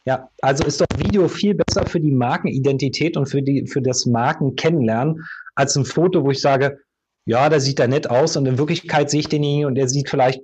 [0.06, 4.06] Ja, also ist doch Video viel besser für die Markenidentität und für, die, für das
[4.06, 5.24] Markenkennenlernen
[5.56, 6.80] als ein Foto, wo ich sage,
[7.26, 9.88] ja, da sieht er nett aus und in Wirklichkeit sehe ich den nie und er
[9.88, 10.42] sieht vielleicht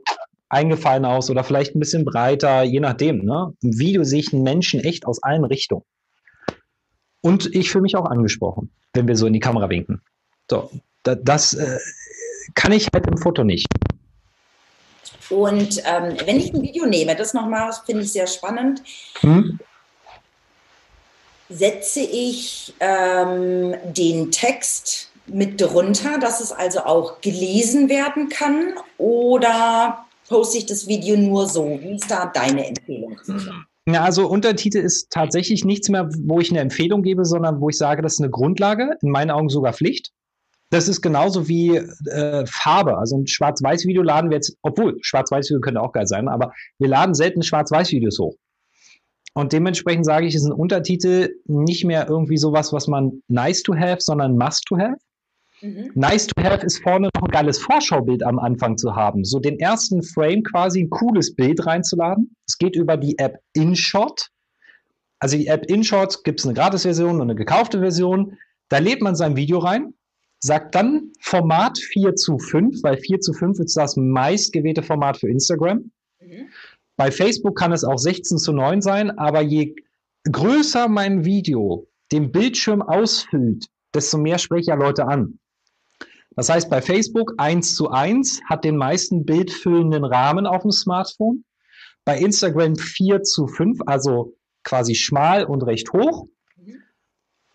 [0.47, 3.25] eingefallen aus oder vielleicht ein bisschen breiter, je nachdem.
[3.25, 3.53] Ne?
[3.61, 5.83] Im Video sehe ich einen Menschen echt aus allen Richtungen.
[7.21, 10.01] Und ich fühle mich auch angesprochen, wenn wir so in die Kamera winken.
[10.49, 10.71] So,
[11.03, 11.79] da, das äh,
[12.55, 13.67] kann ich halt im Foto nicht.
[15.29, 18.81] Und ähm, wenn ich ein Video nehme, das nochmal finde ich sehr spannend,
[19.21, 19.59] hm?
[21.49, 30.05] setze ich ähm, den Text mit drunter, dass es also auch gelesen werden kann oder
[30.27, 31.79] poste ich das Video nur so?
[31.81, 33.19] Wie ist da deine Empfehlung?
[33.87, 37.77] Ja, also Untertitel ist tatsächlich nichts mehr, wo ich eine Empfehlung gebe, sondern wo ich
[37.77, 40.11] sage, das ist eine Grundlage, in meinen Augen sogar Pflicht.
[40.71, 42.97] Das ist genauso wie äh, Farbe.
[42.97, 47.15] Also ein Schwarz-Weiß-Video laden wir jetzt, obwohl Schwarz-Weiß-Video könnte auch geil sein, aber wir laden
[47.15, 48.35] selten Schwarz-Weiß-Videos hoch.
[49.33, 53.75] Und dementsprechend sage ich, ist ein Untertitel nicht mehr irgendwie sowas, was man nice to
[53.75, 54.97] have, sondern must to have.
[55.61, 55.91] Mhm.
[55.93, 59.25] Nice to have ist vorne noch ein geiles Vorschaubild am Anfang zu haben.
[59.25, 62.35] So den ersten Frame quasi ein cooles Bild reinzuladen.
[62.47, 64.29] Es geht über die App InShot.
[65.19, 68.37] Also die App InShot gibt es eine Gratis-Version und eine gekaufte Version.
[68.69, 69.93] Da lädt man sein Video rein,
[70.39, 75.29] sagt dann Format 4 zu 5, weil 4 zu 5 ist das meistgewählte Format für
[75.29, 75.91] Instagram.
[76.21, 76.49] Mhm.
[76.97, 79.75] Bei Facebook kann es auch 16 zu 9 sein, aber je
[80.29, 85.39] größer mein Video den Bildschirm ausfüllt, desto mehr spreche ich ja Leute an.
[86.35, 91.43] Das heißt, bei Facebook 1 zu 1 hat den meisten bildfüllenden Rahmen auf dem Smartphone.
[92.05, 96.27] Bei Instagram 4 zu 5, also quasi schmal und recht hoch.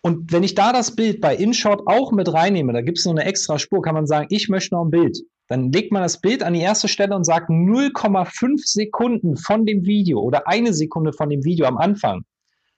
[0.05, 3.13] Und wenn ich da das Bild bei InShot auch mit reinnehme, da gibt es noch
[3.13, 5.17] eine extra Spur, kann man sagen, ich möchte noch ein Bild.
[5.47, 9.83] Dann legt man das Bild an die erste Stelle und sagt 0,5 Sekunden von dem
[9.85, 12.23] Video oder eine Sekunde von dem Video am Anfang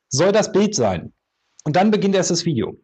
[0.07, 1.11] soll das Bild sein.
[1.65, 2.77] Und dann beginnt erst das Video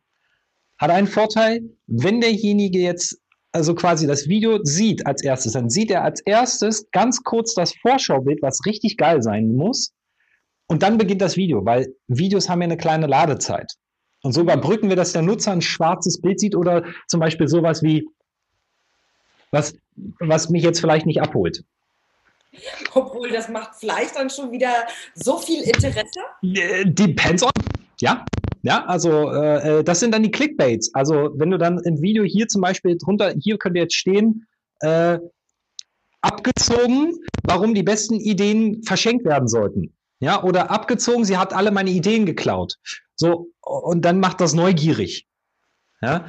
[0.78, 3.18] hat einen Vorteil, wenn derjenige jetzt
[3.54, 7.74] also quasi das Video sieht als erstes, dann sieht er als erstes ganz kurz das
[7.82, 9.94] Vorschaubild, was richtig geil sein muss.
[10.68, 13.74] Und dann beginnt das Video, weil Videos haben ja eine kleine Ladezeit.
[14.24, 17.84] Und so überbrücken wir, dass der Nutzer ein schwarzes Bild sieht oder zum Beispiel sowas
[17.84, 18.08] wie,
[19.52, 19.76] was,
[20.20, 21.64] was mich jetzt vielleicht nicht abholt.
[22.94, 24.72] Obwohl, das macht vielleicht dann schon wieder
[25.14, 26.20] so viel Interesse.
[26.42, 27.52] Äh, depends on.
[28.00, 28.26] Ja,
[28.62, 30.94] ja, also äh, äh, das sind dann die Clickbaits.
[30.94, 34.48] Also wenn du dann im Video hier zum Beispiel drunter, hier könnte jetzt stehen,
[34.80, 35.20] äh,
[36.22, 39.94] abgezogen, warum die besten Ideen verschenkt werden sollten.
[40.20, 42.78] Ja, oder abgezogen, sie hat alle meine Ideen geklaut.
[43.16, 45.28] So, und dann macht das neugierig.
[46.02, 46.26] Ja,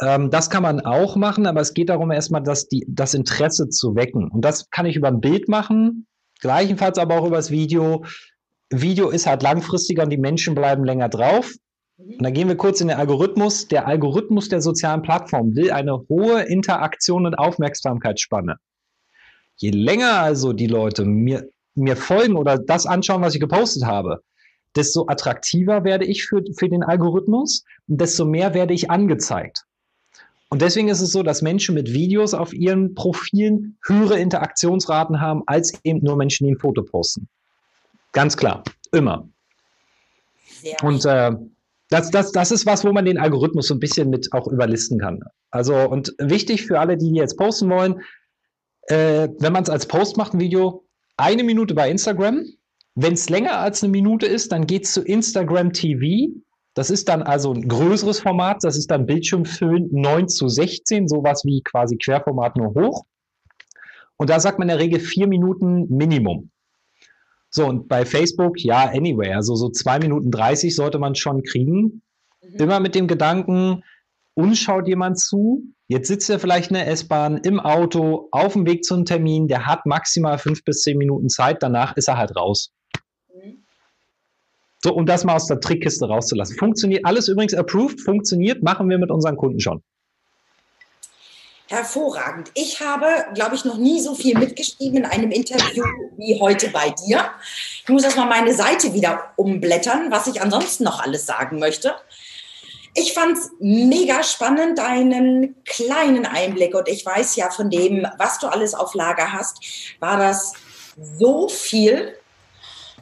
[0.00, 3.68] ähm, das kann man auch machen, aber es geht darum, erstmal das, die, das Interesse
[3.68, 4.30] zu wecken.
[4.30, 6.06] Und das kann ich über ein Bild machen,
[6.40, 8.04] gleichenfalls aber auch über das Video.
[8.70, 11.52] Video ist halt langfristiger und die Menschen bleiben länger drauf.
[11.96, 13.66] Und dann gehen wir kurz in den Algorithmus.
[13.66, 18.56] Der Algorithmus der sozialen Plattform will eine hohe Interaktion und Aufmerksamkeitsspanne.
[19.56, 24.22] Je länger also die Leute mir, mir folgen oder das anschauen, was ich gepostet habe,
[24.78, 29.64] desto attraktiver werde ich für, für den Algorithmus und desto mehr werde ich angezeigt.
[30.50, 35.42] Und deswegen ist es so, dass Menschen mit Videos auf ihren Profilen höhere Interaktionsraten haben
[35.46, 37.28] als eben nur Menschen, die ein Foto posten.
[38.12, 39.28] Ganz klar, immer.
[40.62, 41.32] Sehr und äh,
[41.90, 44.98] das, das, das ist was, wo man den Algorithmus so ein bisschen mit auch überlisten
[44.98, 45.20] kann.
[45.50, 48.00] Also, und wichtig für alle, die jetzt posten wollen,
[48.88, 50.84] äh, wenn man es als Post macht, ein Video,
[51.16, 52.44] eine Minute bei Instagram.
[53.00, 56.32] Wenn es länger als eine Minute ist, dann geht es zu Instagram TV.
[56.74, 58.64] Das ist dann also ein größeres Format.
[58.64, 63.04] Das ist dann Bildschirmfüllen 9 zu 16, sowas wie quasi Querformat nur hoch.
[64.16, 66.50] Und da sagt man in der Regel vier Minuten Minimum.
[67.50, 72.02] So, und bei Facebook, ja, anyway, also so zwei Minuten 30 sollte man schon kriegen.
[72.42, 72.56] Mhm.
[72.58, 73.84] Immer mit dem Gedanken,
[74.34, 75.62] uns schaut jemand zu.
[75.86, 79.66] Jetzt sitzt er vielleicht in der S-Bahn, im Auto, auf dem Weg zum Termin, der
[79.66, 82.72] hat maximal fünf bis zehn Minuten Zeit, danach ist er halt raus.
[84.82, 86.56] So, um das mal aus der Trickkiste rauszulassen.
[86.56, 89.82] Funktioniert alles übrigens approved, funktioniert, machen wir mit unseren Kunden schon.
[91.70, 92.50] Hervorragend.
[92.54, 95.84] Ich habe, glaube ich, noch nie so viel mitgeschrieben in einem Interview
[96.16, 97.30] wie heute bei dir.
[97.82, 101.94] Ich muss erstmal meine Seite wieder umblättern, was ich ansonsten noch alles sagen möchte.
[102.94, 106.74] Ich fand es mega spannend, deinen kleinen Einblick.
[106.74, 109.58] Und ich weiß ja von dem, was du alles auf Lager hast,
[110.00, 110.54] war das
[111.18, 112.14] so viel.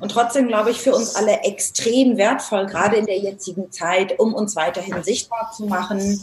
[0.01, 4.35] Und trotzdem glaube ich für uns alle extrem wertvoll, gerade in der jetzigen Zeit, um
[4.35, 6.21] uns weiterhin sichtbar zu machen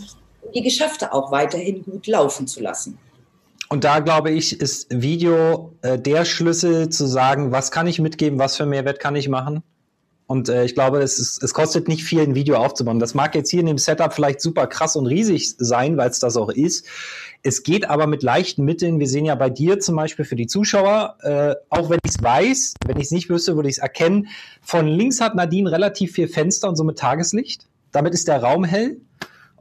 [0.53, 2.97] die Geschäfte auch weiterhin gut laufen zu lassen.
[3.69, 8.38] Und da glaube ich, ist Video äh, der Schlüssel zu sagen, was kann ich mitgeben,
[8.38, 9.63] was für Mehrwert kann ich machen.
[10.27, 12.99] Und äh, ich glaube, es, ist, es kostet nicht viel, ein Video aufzubauen.
[12.99, 16.19] Das mag jetzt hier in dem Setup vielleicht super krass und riesig sein, weil es
[16.19, 16.86] das auch ist.
[17.45, 18.99] Es geht aber mit leichten Mitteln.
[18.99, 22.23] Wir sehen ja bei dir zum Beispiel für die Zuschauer, äh, auch wenn ich es
[22.23, 24.29] weiß, wenn ich es nicht wüsste, würde ich es erkennen.
[24.62, 27.67] Von links hat Nadine relativ viel Fenster und somit Tageslicht.
[27.91, 29.01] Damit ist der Raum hell.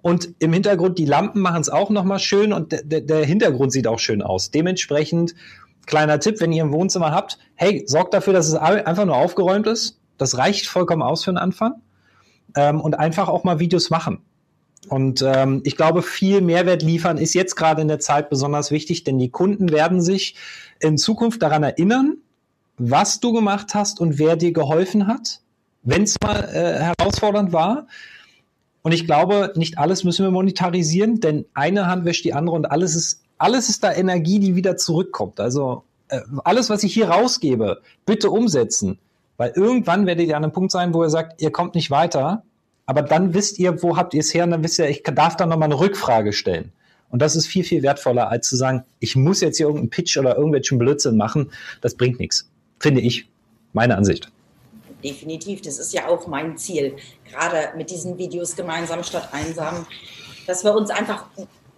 [0.01, 3.99] Und im Hintergrund, die Lampen machen es auch nochmal schön und der, Hintergrund sieht auch
[3.99, 4.51] schön aus.
[4.51, 5.35] Dementsprechend
[5.87, 9.67] kleiner Tipp, wenn ihr ein Wohnzimmer habt, hey, sorgt dafür, dass es einfach nur aufgeräumt
[9.67, 9.99] ist.
[10.19, 11.75] Das reicht vollkommen aus für den Anfang.
[12.55, 14.23] Ähm, und einfach auch mal Videos machen.
[14.89, 19.05] Und ähm, ich glaube, viel Mehrwert liefern ist jetzt gerade in der Zeit besonders wichtig,
[19.05, 20.35] denn die Kunden werden sich
[20.81, 22.17] in Zukunft daran erinnern,
[22.79, 25.41] was du gemacht hast und wer dir geholfen hat,
[25.83, 27.87] wenn es mal äh, herausfordernd war.
[28.83, 32.67] Und ich glaube, nicht alles müssen wir monetarisieren, denn eine Hand wäscht die andere und
[32.67, 35.39] alles ist, alles ist da Energie, die wieder zurückkommt.
[35.39, 38.99] Also äh, alles, was ich hier rausgebe, bitte umsetzen.
[39.37, 42.43] Weil irgendwann werdet ihr an einem Punkt sein, wo ihr sagt, ihr kommt nicht weiter
[42.87, 45.37] aber dann wisst ihr, wo habt ihr es her und dann wisst ihr, ich darf
[45.37, 46.73] dann nochmal eine Rückfrage stellen.
[47.11, 50.17] Und das ist viel, viel wertvoller, als zu sagen, ich muss jetzt hier irgendeinen Pitch
[50.17, 51.53] oder irgendwelchen Blödsinn machen.
[51.83, 52.49] Das bringt nichts.
[52.81, 53.29] Finde ich.
[53.75, 54.31] Meine Ansicht.
[55.05, 55.61] Definitiv.
[55.63, 56.97] Das ist ja auch mein Ziel.
[57.31, 59.87] Gerade mit diesen Videos gemeinsam statt einsam,
[60.47, 61.27] dass wir uns einfach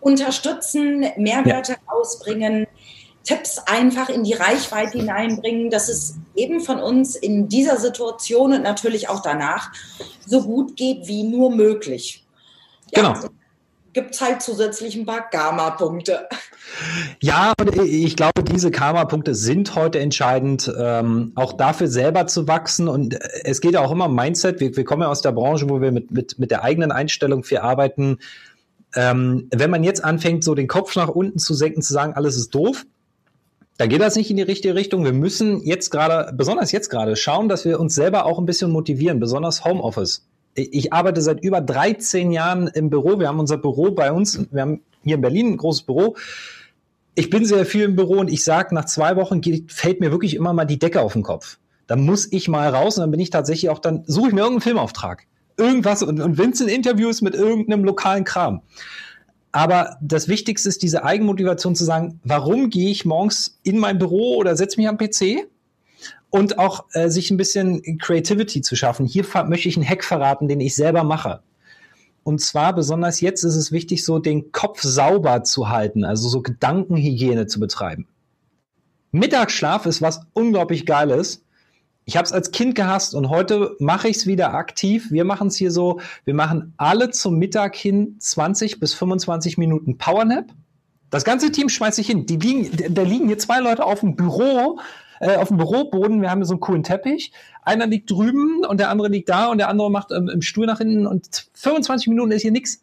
[0.01, 1.79] unterstützen, Mehrwerte ja.
[1.87, 2.67] ausbringen,
[3.25, 8.63] Tipps einfach in die Reichweite hineinbringen, dass es eben von uns in dieser Situation und
[8.63, 9.73] natürlich auch danach
[10.27, 12.25] so gut geht wie nur möglich.
[12.95, 13.29] Ja, genau.
[13.93, 16.29] Gibt es halt zusätzlich ein paar Karma-Punkte.
[17.21, 17.53] Ja,
[17.85, 22.89] ich glaube, diese Karma-Punkte sind heute entscheidend, ähm, auch dafür selber zu wachsen.
[22.89, 24.59] Und es geht ja auch immer um Mindset.
[24.59, 27.45] Wir, wir kommen ja aus der Branche, wo wir mit, mit, mit der eigenen Einstellung
[27.45, 28.19] viel arbeiten.
[28.97, 32.37] Ähm, wenn man jetzt anfängt, so den Kopf nach unten zu senken, zu sagen, alles
[32.37, 32.85] ist doof,
[33.77, 35.05] da geht das nicht in die richtige Richtung.
[35.05, 38.71] Wir müssen jetzt gerade, besonders jetzt gerade, schauen, dass wir uns selber auch ein bisschen
[38.71, 40.27] motivieren, besonders Homeoffice.
[40.55, 43.19] Ich arbeite seit über 13 Jahren im Büro.
[43.19, 46.17] Wir haben unser Büro bei uns, wir haben hier in Berlin ein großes Büro.
[47.17, 50.13] Ich bin sehr viel im Büro und ich sage, nach zwei Wochen geht, fällt mir
[50.13, 51.59] wirklich immer mal die Decke auf den Kopf.
[51.87, 54.41] Dann muss ich mal raus und dann bin ich tatsächlich auch, dann suche ich mir
[54.41, 55.25] irgendeinen Filmauftrag.
[55.57, 58.63] Irgendwas und, und wenn es mit irgendeinem lokalen Kram.
[59.55, 64.35] Aber das Wichtigste ist diese Eigenmotivation zu sagen, warum gehe ich morgens in mein Büro
[64.35, 65.47] oder setze mich am PC?
[66.29, 69.07] Und auch äh, sich ein bisschen Creativity zu schaffen.
[69.07, 71.41] Hier möchte ich einen Hack verraten, den ich selber mache.
[72.25, 76.43] Und zwar besonders jetzt ist es wichtig, so den Kopf sauber zu halten, also so
[76.43, 78.09] Gedankenhygiene zu betreiben.
[79.13, 81.44] Mittagsschlaf ist was unglaublich Geiles,
[82.07, 85.11] ich habe es als Kind gehasst und heute mache ich es wieder aktiv.
[85.11, 89.97] Wir machen es hier so, wir machen alle zum Mittag hin 20 bis 25 Minuten
[89.97, 90.47] Powernap.
[91.11, 92.27] Das ganze Team schmeißt sich hin.
[92.27, 94.79] Die liegen, da liegen hier zwei Leute auf dem Büro,
[95.21, 96.21] äh, auf dem Büroboden.
[96.21, 97.33] Wir haben hier so einen coolen Teppich.
[97.63, 100.67] Einer liegt drüben und der andere liegt da und der andere macht ähm, im Stuhl
[100.67, 102.83] nach hinten und 25 Minuten ist hier nichts.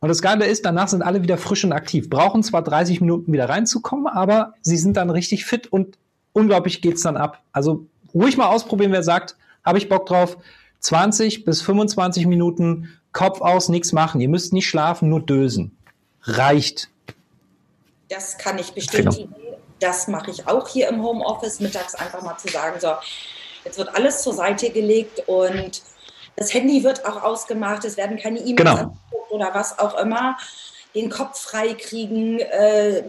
[0.00, 2.10] Und das Geile ist, danach sind alle wieder frisch und aktiv.
[2.10, 5.98] Brauchen zwar 30 Minuten wieder reinzukommen, aber sie sind dann richtig fit und
[6.32, 7.42] unglaublich geht's dann ab.
[7.52, 10.36] Also ruhig mal ausprobieren, wer sagt, habe ich Bock drauf.
[10.80, 14.20] 20 bis 25 Minuten Kopf aus, nichts machen.
[14.20, 15.76] Ihr müsst nicht schlafen, nur dösen.
[16.22, 16.88] Reicht.
[18.08, 19.34] Das kann ich bestätigen.
[19.34, 19.58] Genau.
[19.78, 22.92] Das mache ich auch hier im Homeoffice, mittags einfach mal zu sagen, so,
[23.64, 25.82] jetzt wird alles zur Seite gelegt und
[26.36, 28.96] das Handy wird auch ausgemacht, es werden keine E-Mails genau.
[29.30, 30.36] oder was auch immer.
[30.94, 32.40] Den Kopf frei kriegen.
[32.40, 33.04] Äh,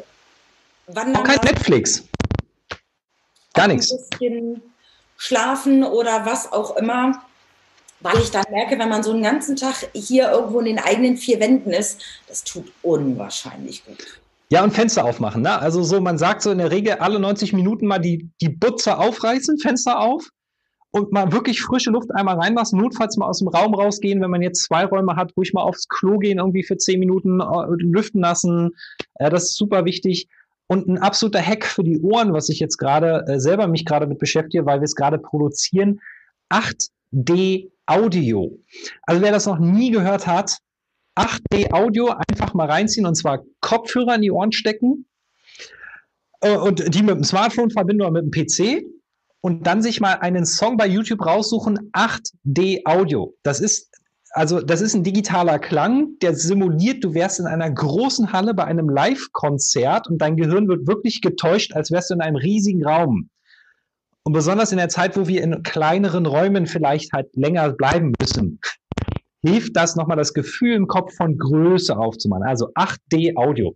[0.87, 2.03] auch kein Netflix.
[3.53, 3.91] Gar nichts.
[3.91, 4.61] Ein bisschen
[5.21, 7.21] schlafen oder was auch immer,
[7.99, 11.15] weil ich dann merke, wenn man so einen ganzen Tag hier irgendwo in den eigenen
[11.15, 14.19] vier Wänden ist, das tut unwahrscheinlich gut.
[14.49, 15.43] Ja, und Fenster aufmachen.
[15.43, 15.60] Ne?
[15.60, 18.97] Also so, man sagt so in der Regel alle 90 Minuten mal die, die Butze
[18.97, 20.27] aufreißen, Fenster auf
[20.89, 24.41] und mal wirklich frische Luft einmal reinlassen, notfalls mal aus dem Raum rausgehen, wenn man
[24.41, 27.45] jetzt zwei Räume hat, ruhig mal aufs Klo gehen, irgendwie für zehn Minuten äh,
[27.77, 28.71] lüften lassen.
[29.13, 30.27] Äh, das ist super wichtig.
[30.71, 34.07] Und ein absoluter Hack für die Ohren, was ich jetzt gerade äh, selber mich gerade
[34.07, 35.99] mit beschäftige, weil wir es gerade produzieren,
[36.49, 38.57] 8D Audio.
[39.01, 40.60] Also wer das noch nie gehört hat,
[41.19, 45.07] 8D Audio einfach mal reinziehen und zwar Kopfhörer in die Ohren stecken
[46.39, 48.86] äh, und die mit dem Smartphone verbinden oder mit dem PC
[49.41, 53.36] und dann sich mal einen Song bei YouTube raussuchen, 8D Audio.
[53.43, 53.91] Das ist
[54.34, 58.63] also das ist ein digitaler Klang, der simuliert, du wärst in einer großen Halle bei
[58.63, 63.30] einem Live-Konzert und dein Gehirn wird wirklich getäuscht, als wärst du in einem riesigen Raum.
[64.24, 68.60] Und besonders in der Zeit, wo wir in kleineren Räumen vielleicht halt länger bleiben müssen,
[69.44, 72.44] hilft das nochmal das Gefühl im Kopf von Größe aufzumachen.
[72.44, 73.76] Also 8D Audio.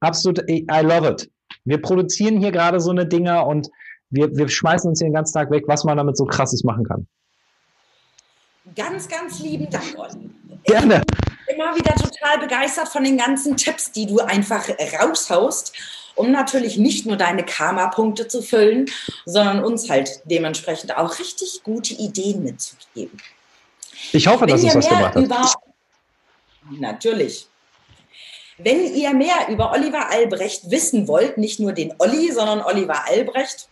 [0.00, 1.30] Absolut, I love it.
[1.64, 3.70] Wir produzieren hier gerade so eine Dinger und
[4.10, 6.84] wir, wir schmeißen uns hier den ganzen Tag weg, was man damit so krasses machen
[6.84, 7.08] kann.
[8.74, 10.30] Ganz, ganz lieben Dank, Olli.
[10.64, 11.02] Gerne.
[11.40, 14.66] Ich bin immer wieder total begeistert von den ganzen Tipps, die du einfach
[15.00, 15.72] raushaust,
[16.14, 18.86] um natürlich nicht nur deine Karma-Punkte zu füllen,
[19.26, 23.20] sondern uns halt dementsprechend auch richtig gute Ideen mitzugeben.
[24.12, 25.54] Ich hoffe, dass es was gemacht hat.
[26.70, 27.46] Natürlich.
[28.56, 33.68] Wenn ihr mehr über Oliver Albrecht wissen wollt, nicht nur den Olli, sondern Oliver Albrecht,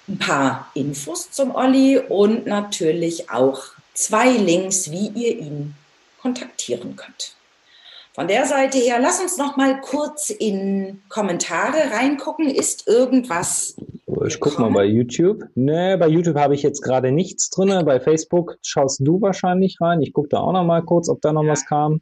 [0.08, 3.64] ein paar Infos zum Olli und natürlich auch
[3.94, 5.74] zwei Links, wie ihr ihn
[6.22, 7.36] kontaktieren könnt.
[8.14, 12.50] Von der Seite her, lass uns noch mal kurz in Kommentare reingucken.
[12.50, 13.76] Ist irgendwas?
[14.26, 15.44] Ich gucke mal bei YouTube.
[15.56, 17.86] Nee, bei YouTube habe ich jetzt gerade nichts drin.
[17.86, 20.02] Bei Facebook schaust du wahrscheinlich rein.
[20.02, 21.52] Ich gucke da auch noch mal kurz, ob da noch ja.
[21.52, 22.02] was kam.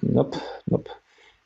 [0.00, 0.90] Nope, nope.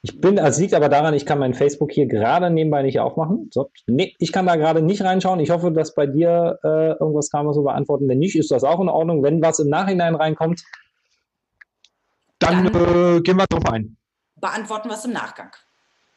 [0.03, 3.51] Ich bin, also liegt aber daran, ich kann mein Facebook hier gerade nebenbei nicht aufmachen.
[3.53, 5.41] So, nee, ich kann da gerade nicht reinschauen.
[5.41, 8.09] Ich hoffe, dass bei dir äh, irgendwas kam, was wir beantworten.
[8.09, 9.25] Wenn nicht, ist das auch in Ordnung.
[9.25, 10.63] Wenn was im Nachhinein reinkommt,
[12.39, 13.97] dann, dann äh, gehen wir drauf ein.
[14.37, 15.51] Beantworten wir es im Nachgang.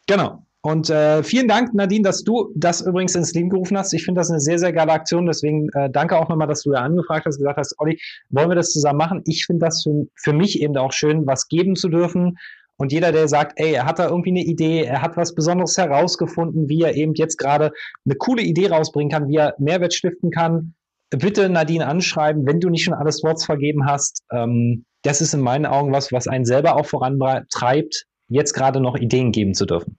[0.06, 0.44] Genau.
[0.62, 3.94] Und äh, vielen Dank, Nadine, dass du das übrigens ins Leben gerufen hast.
[3.94, 5.26] Ich finde das eine sehr, sehr geile Aktion.
[5.26, 7.98] Deswegen äh, danke auch nochmal, dass du da angefragt hast, gesagt hast, Olli,
[8.30, 9.22] wollen wir das zusammen machen?
[9.26, 12.38] Ich finde das für, für mich eben auch schön, was geben zu dürfen.
[12.76, 15.78] Und jeder, der sagt, ey, er hat da irgendwie eine Idee, er hat was Besonderes
[15.78, 17.72] herausgefunden, wie er eben jetzt gerade
[18.06, 20.74] eine coole Idee rausbringen kann, wie er Mehrwert stiften kann,
[21.10, 24.24] bitte Nadine anschreiben, wenn du nicht schon alles Worts vergeben hast.
[24.32, 28.98] Ähm, das ist in meinen Augen was, was einen selber auch vorantreibt, jetzt gerade noch
[28.98, 29.98] Ideen geben zu dürfen.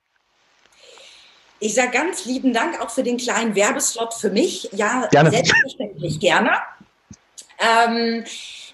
[1.61, 4.68] Ich sage ganz lieben Dank auch für den kleinen Werbeslot für mich.
[4.72, 5.30] Ja, gerne.
[5.30, 6.52] selbstverständlich gerne.
[7.58, 8.24] Ähm,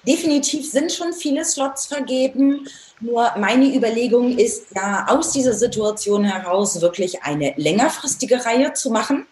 [0.06, 2.68] definitiv sind schon viele Slots vergeben.
[3.00, 9.26] Nur meine Überlegung ist ja, aus dieser Situation heraus wirklich eine längerfristige Reihe zu machen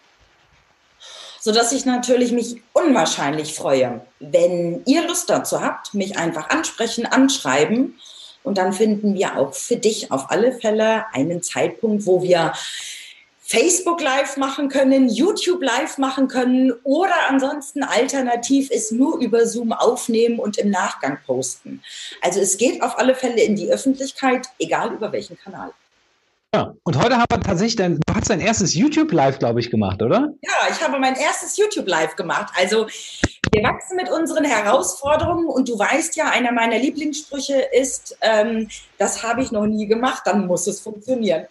[1.45, 7.99] sodass ich natürlich mich unwahrscheinlich freue, wenn ihr Lust dazu habt, mich einfach ansprechen, anschreiben
[8.41, 12.53] und dann finden wir auch für dich auf alle Fälle einen Zeitpunkt, wo wir
[13.47, 19.71] Facebook Live machen können, YouTube Live machen können oder ansonsten alternativ ist nur über Zoom
[19.71, 21.83] aufnehmen und im Nachgang posten.
[22.21, 25.71] Also es geht auf alle Fälle in die Öffentlichkeit, egal über welchen Kanal.
[26.55, 30.01] Ja, und heute haben wir tatsächlich, dein, du hast dein erstes YouTube-Live, glaube ich, gemacht,
[30.01, 30.33] oder?
[30.41, 32.51] Ja, ich habe mein erstes YouTube-Live gemacht.
[32.57, 32.87] Also
[33.51, 39.21] wir wachsen mit unseren Herausforderungen und du weißt ja, einer meiner Lieblingssprüche ist, ähm, das
[39.21, 41.45] habe ich noch nie gemacht, dann muss es funktionieren.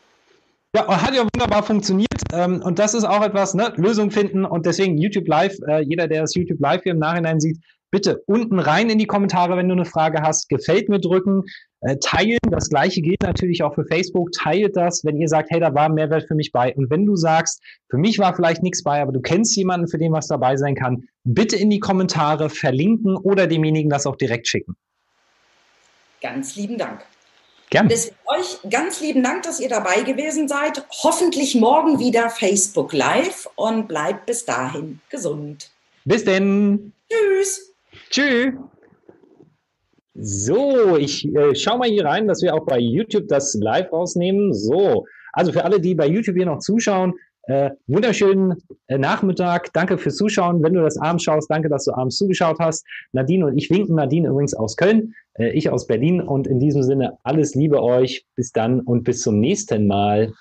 [0.75, 2.09] Ja, hat ja wunderbar funktioniert.
[2.33, 3.73] Ähm, und das ist auch etwas, ne?
[3.77, 4.45] Lösung finden.
[4.45, 7.59] Und deswegen YouTube Live, äh, jeder, der das YouTube Live hier im Nachhinein sieht,
[7.93, 10.49] bitte unten rein in die Kommentare, wenn du eine Frage hast.
[10.49, 11.45] Gefällt mir drücken,
[11.83, 12.41] äh, teilen.
[12.51, 14.33] Das gleiche gilt natürlich auch für Facebook.
[14.33, 16.75] Teilt das, wenn ihr sagt, hey, da war Mehrwert für mich bei.
[16.75, 19.99] Und wenn du sagst, für mich war vielleicht nichts bei, aber du kennst jemanden, für
[19.99, 24.49] den was dabei sein kann, bitte in die Kommentare verlinken oder demjenigen das auch direkt
[24.49, 24.75] schicken.
[26.21, 27.05] Ganz lieben Dank.
[27.75, 27.89] Gerne.
[27.89, 30.87] Deswegen euch ganz lieben Dank, dass ihr dabei gewesen seid.
[31.03, 35.73] Hoffentlich morgen wieder Facebook Live und bleibt bis dahin gesund.
[36.05, 36.93] Bis denn.
[37.11, 37.75] Tschüss.
[38.11, 38.55] Tschüss.
[40.15, 44.55] So, ich äh, schau mal hier rein, dass wir auch bei YouTube das live rausnehmen.
[44.55, 47.15] So, also für alle, die bei YouTube hier noch zuschauen,
[47.47, 48.55] äh, wunderschönen
[48.87, 49.73] äh, Nachmittag.
[49.73, 50.63] Danke fürs Zuschauen.
[50.63, 52.87] Wenn du das abends schaust, danke, dass du abends zugeschaut hast.
[53.13, 53.97] Nadine und ich winken.
[53.97, 56.21] Nadine übrigens aus Köln, äh, ich aus Berlin.
[56.21, 58.25] Und in diesem Sinne alles Liebe euch.
[58.37, 60.33] Bis dann und bis zum nächsten Mal.